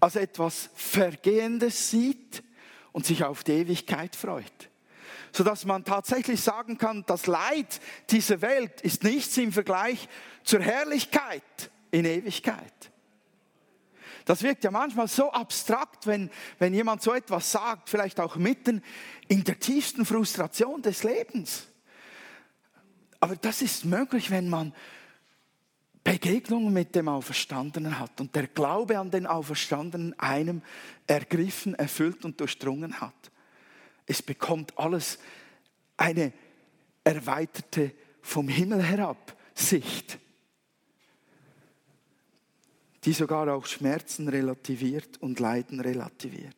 als 0.00 0.16
etwas 0.16 0.70
Vergehendes 0.74 1.90
sieht 1.90 2.42
und 2.94 3.04
sich 3.04 3.24
auf 3.24 3.42
die 3.42 3.52
Ewigkeit 3.52 4.14
freut. 4.14 4.70
Sodass 5.32 5.64
man 5.64 5.84
tatsächlich 5.84 6.40
sagen 6.40 6.78
kann, 6.78 7.02
das 7.08 7.26
Leid 7.26 7.80
dieser 8.08 8.40
Welt 8.40 8.80
ist 8.82 9.02
nichts 9.02 9.36
im 9.36 9.52
Vergleich 9.52 10.08
zur 10.44 10.60
Herrlichkeit 10.60 11.42
in 11.90 12.04
Ewigkeit. 12.04 12.92
Das 14.24 14.44
wirkt 14.44 14.62
ja 14.62 14.70
manchmal 14.70 15.08
so 15.08 15.32
abstrakt, 15.32 16.06
wenn, 16.06 16.30
wenn 16.60 16.72
jemand 16.72 17.02
so 17.02 17.12
etwas 17.12 17.50
sagt, 17.50 17.90
vielleicht 17.90 18.20
auch 18.20 18.36
mitten 18.36 18.80
in 19.26 19.42
der 19.42 19.58
tiefsten 19.58 20.06
Frustration 20.06 20.80
des 20.80 21.02
Lebens. 21.02 21.66
Aber 23.18 23.34
das 23.34 23.60
ist 23.60 23.84
möglich, 23.84 24.30
wenn 24.30 24.48
man 24.48 24.72
Begegnungen 26.04 26.70
mit 26.70 26.94
dem 26.94 27.08
Auferstandenen 27.08 27.98
hat 27.98 28.20
und 28.20 28.34
der 28.36 28.46
Glaube 28.46 28.98
an 28.98 29.10
den 29.10 29.26
Auferstandenen 29.26 30.16
einem 30.18 30.60
ergriffen, 31.06 31.74
erfüllt 31.74 32.26
und 32.26 32.38
durchdrungen 32.38 33.00
hat. 33.00 33.32
Es 34.06 34.20
bekommt 34.20 34.78
alles 34.78 35.18
eine 35.96 36.34
erweiterte 37.02 37.92
vom 38.20 38.48
Himmel 38.48 38.82
herab 38.82 39.34
Sicht, 39.54 40.18
die 43.04 43.12
sogar 43.14 43.48
auch 43.54 43.64
Schmerzen 43.64 44.28
relativiert 44.28 45.22
und 45.22 45.40
Leiden 45.40 45.80
relativiert. 45.80 46.56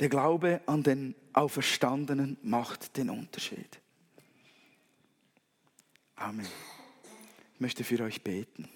Der 0.00 0.08
Glaube 0.08 0.62
an 0.66 0.82
den 0.82 1.14
Auferstandenen 1.34 2.38
macht 2.42 2.96
den 2.96 3.10
Unterschied. 3.10 3.83
Amen. 6.16 6.46
Ich 7.54 7.60
möchte 7.60 7.84
für 7.84 8.02
euch 8.02 8.22
beten. 8.22 8.68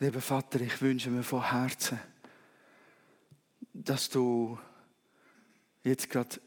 Lieber 0.00 0.20
Vater, 0.20 0.60
ich 0.60 0.82
wünsche 0.82 1.10
mir 1.10 1.22
von 1.22 1.48
Herzen, 1.48 2.00
dass 3.72 4.10
du 4.10 4.58
jetzt 5.84 6.10
gerade 6.10 6.40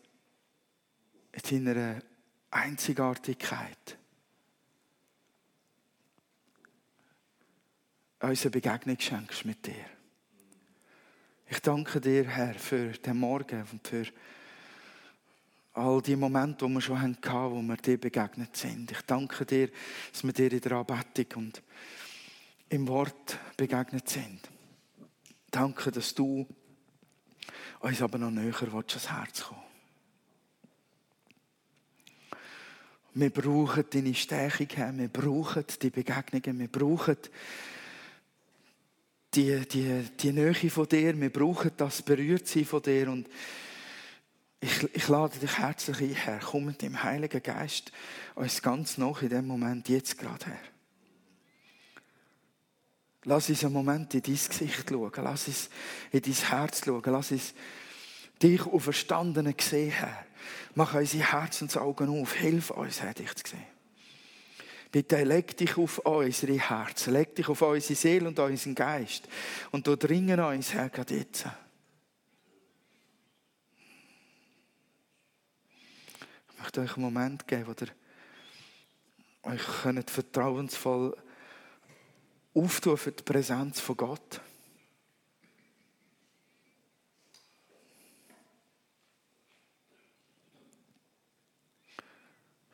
in 1.50 1.64
deiner 1.64 2.02
Einzigartigkeit. 2.56 3.98
Unsere 8.22 8.50
Begegnung 8.50 8.98
schenkst 8.98 9.46
mit 9.46 9.68
dir. 9.68 9.86
Ich 11.48 11.60
danke 11.60 12.00
dir, 12.00 12.24
Herr, 12.24 12.56
für 12.56 12.94
den 12.94 13.18
Morgen 13.20 13.68
und 13.72 13.86
für 13.86 14.06
all 15.74 16.02
die 16.02 16.16
Momente, 16.16 16.66
die 16.66 16.74
wir 16.74 16.82
schon 16.82 17.02
hatten, 17.02 17.52
wo 17.52 17.62
wir 17.62 17.76
dir 17.76 18.00
begegnet 18.00 18.56
sind. 18.56 18.90
Ich 18.90 19.02
danke 19.02 19.46
dir, 19.46 19.70
dass 20.12 20.24
wir 20.24 20.32
dir 20.32 20.52
in 20.52 20.62
der 20.62 20.72
Anbetung 20.72 21.44
und 21.44 21.62
im 22.70 22.88
Wort 22.88 23.38
begegnet 23.58 24.08
sind. 24.08 24.50
Danke, 25.52 25.92
dass 25.92 26.16
du 26.16 26.48
uns 27.82 28.02
aber 28.02 28.18
noch 28.18 28.32
näher 28.32 28.74
ans 28.74 29.12
Herz 29.12 29.44
kommen 29.44 29.65
Wir 33.18 33.30
brauchen 33.30 33.86
deine 33.90 34.14
Stärkung, 34.14 34.68
Herr. 34.76 34.98
Wir 34.98 35.08
brauchen 35.08 35.66
die 35.82 35.90
Begegnungen. 35.90 36.60
Wir 36.60 36.68
brauchen 36.68 37.18
die, 39.34 39.66
die, 39.68 40.04
die 40.20 40.32
Nähe 40.34 40.70
von 40.70 40.88
dir. 40.88 41.20
Wir 41.20 41.30
brauchen 41.32 41.72
das 41.78 42.02
Berührtsein 42.02 42.66
von 42.66 42.82
dir. 42.82 43.10
Und 43.10 43.30
Ich, 44.60 44.84
ich 44.94 45.08
lade 45.08 45.38
dich 45.38 45.58
herzlich 45.58 46.02
ein, 46.02 46.14
Herr. 46.14 46.40
Komm 46.40 46.66
mit 46.66 46.82
dem 46.82 47.04
Heiligen 47.04 47.42
Geist 47.42 47.92
uns 48.36 48.62
ganz 48.62 48.98
noch 48.98 49.22
in 49.22 49.30
dem 49.30 49.48
Moment, 49.48 49.88
jetzt 49.88 50.18
gerade, 50.18 50.48
Herr. 50.48 50.60
Lass 53.24 53.50
uns 53.50 53.64
einen 53.64 53.74
Moment 53.74 54.14
in 54.14 54.24
dein 54.24 54.34
Gesicht 54.34 54.90
schauen. 54.90 55.12
Lass 55.18 55.48
uns 55.48 55.70
in 56.12 56.22
dein 56.22 56.34
Herz 56.34 56.82
schauen. 56.84 57.04
Lass 57.06 57.32
uns 57.32 57.54
dich 58.42 58.62
auferstandene 58.66 59.56
sehen, 59.58 59.92
Herr. 59.92 60.26
Mach 60.74 60.94
unsere 60.94 61.32
Herzensaugen 61.32 62.10
auf. 62.10 62.34
Hilf 62.34 62.72
uns, 62.72 63.02
Herr, 63.02 63.14
dich 63.14 63.34
zu 63.36 63.52
sehen. 63.52 63.66
Bitte 64.92 65.24
leg 65.24 65.58
dich 65.58 65.78
auf 65.78 66.00
unsere 66.00 66.58
Herzen, 66.58 67.12
leg 67.12 67.36
dich 67.36 67.50
auf 67.50 67.62
unsere 67.62 67.96
Seele 67.96 68.30
und 68.30 68.40
unseren 68.40 68.76
Geist. 68.76 69.28
Und 69.72 69.86
du 69.86 69.98
dringen 69.98 70.40
uns, 70.40 70.74
Herr, 70.74 70.90
gerade 70.90 71.16
jetzt. 71.16 71.46
Ich 76.50 76.60
möchte 76.60 76.82
euch 76.82 76.96
einen 76.96 77.04
Moment 77.04 77.46
geben, 77.48 77.68
wo 77.68 79.52
ihr 79.52 79.54
euch 79.54 79.62
vertrauensvoll 80.10 81.16
auftun 82.54 82.98
für 82.98 83.12
die 83.12 83.24
Präsenz 83.24 83.82
von 83.82 83.98
Gott. 83.98 84.42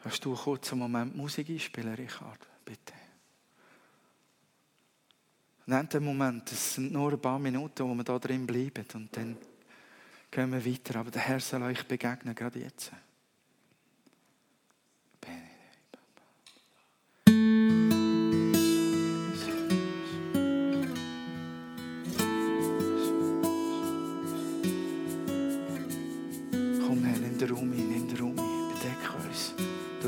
Hast 0.03 0.25
du 0.25 0.35
einen 0.35 0.79
Moment 0.79 1.15
Musik 1.15 1.49
einspielen, 1.49 1.93
Richard? 1.93 2.39
Bitte. 2.65 2.93
Nennt 5.67 5.93
den 5.93 6.03
Moment, 6.03 6.51
es 6.51 6.75
sind 6.75 6.91
nur 6.91 7.11
ein 7.11 7.21
paar 7.21 7.37
Minuten, 7.37 7.87
wo 7.87 7.93
wir 7.93 8.03
da 8.03 8.17
drin 8.17 8.47
bleiben 8.47 8.85
und 8.95 9.15
dann 9.15 9.37
gehen 10.31 10.51
wir 10.51 10.65
weiter. 10.65 10.99
Aber 10.99 11.11
der 11.11 11.21
Herr 11.21 11.39
soll 11.39 11.61
euch 11.63 11.87
begegnen, 11.87 12.33
gerade 12.33 12.59
jetzt. 12.59 12.91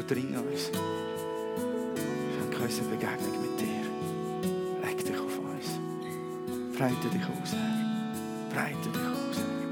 Drin 0.07 0.35
uns. 0.37 0.71
Schenk 1.95 2.61
uns 2.61 2.79
eine 2.79 2.89
Begegnung 2.89 3.41
mit 3.41 3.59
dir. 3.59 3.83
Leg 4.83 4.97
dich 5.05 5.17
auf 5.17 5.39
uns. 5.39 6.77
Breite 6.77 7.09
dich 7.09 7.23
aus, 7.23 7.53
Herr. 7.53 8.53
Breite 8.53 8.89
dich 8.89 9.01
aus, 9.01 9.37
Herr. 9.37 9.62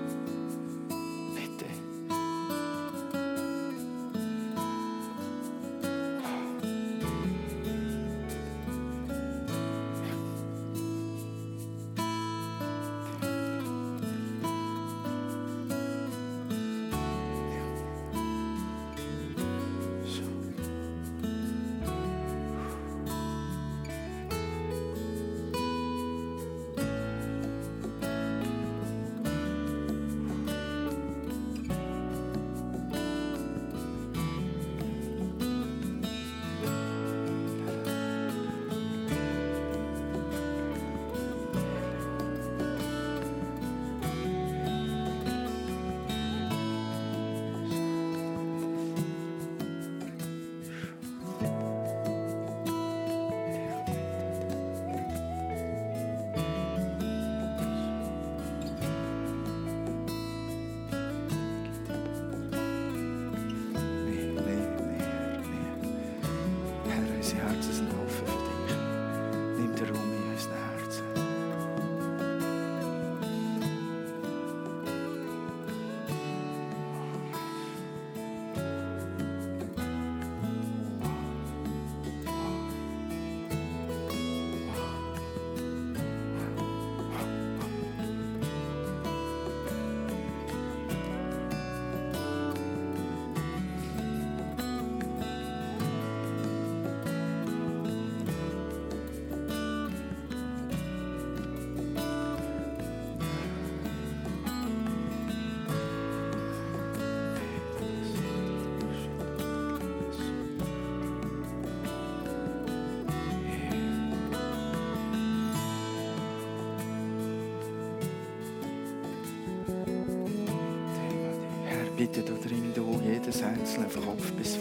Von 123.91 124.05
Kopf 124.05 124.31
bis. 124.33 124.60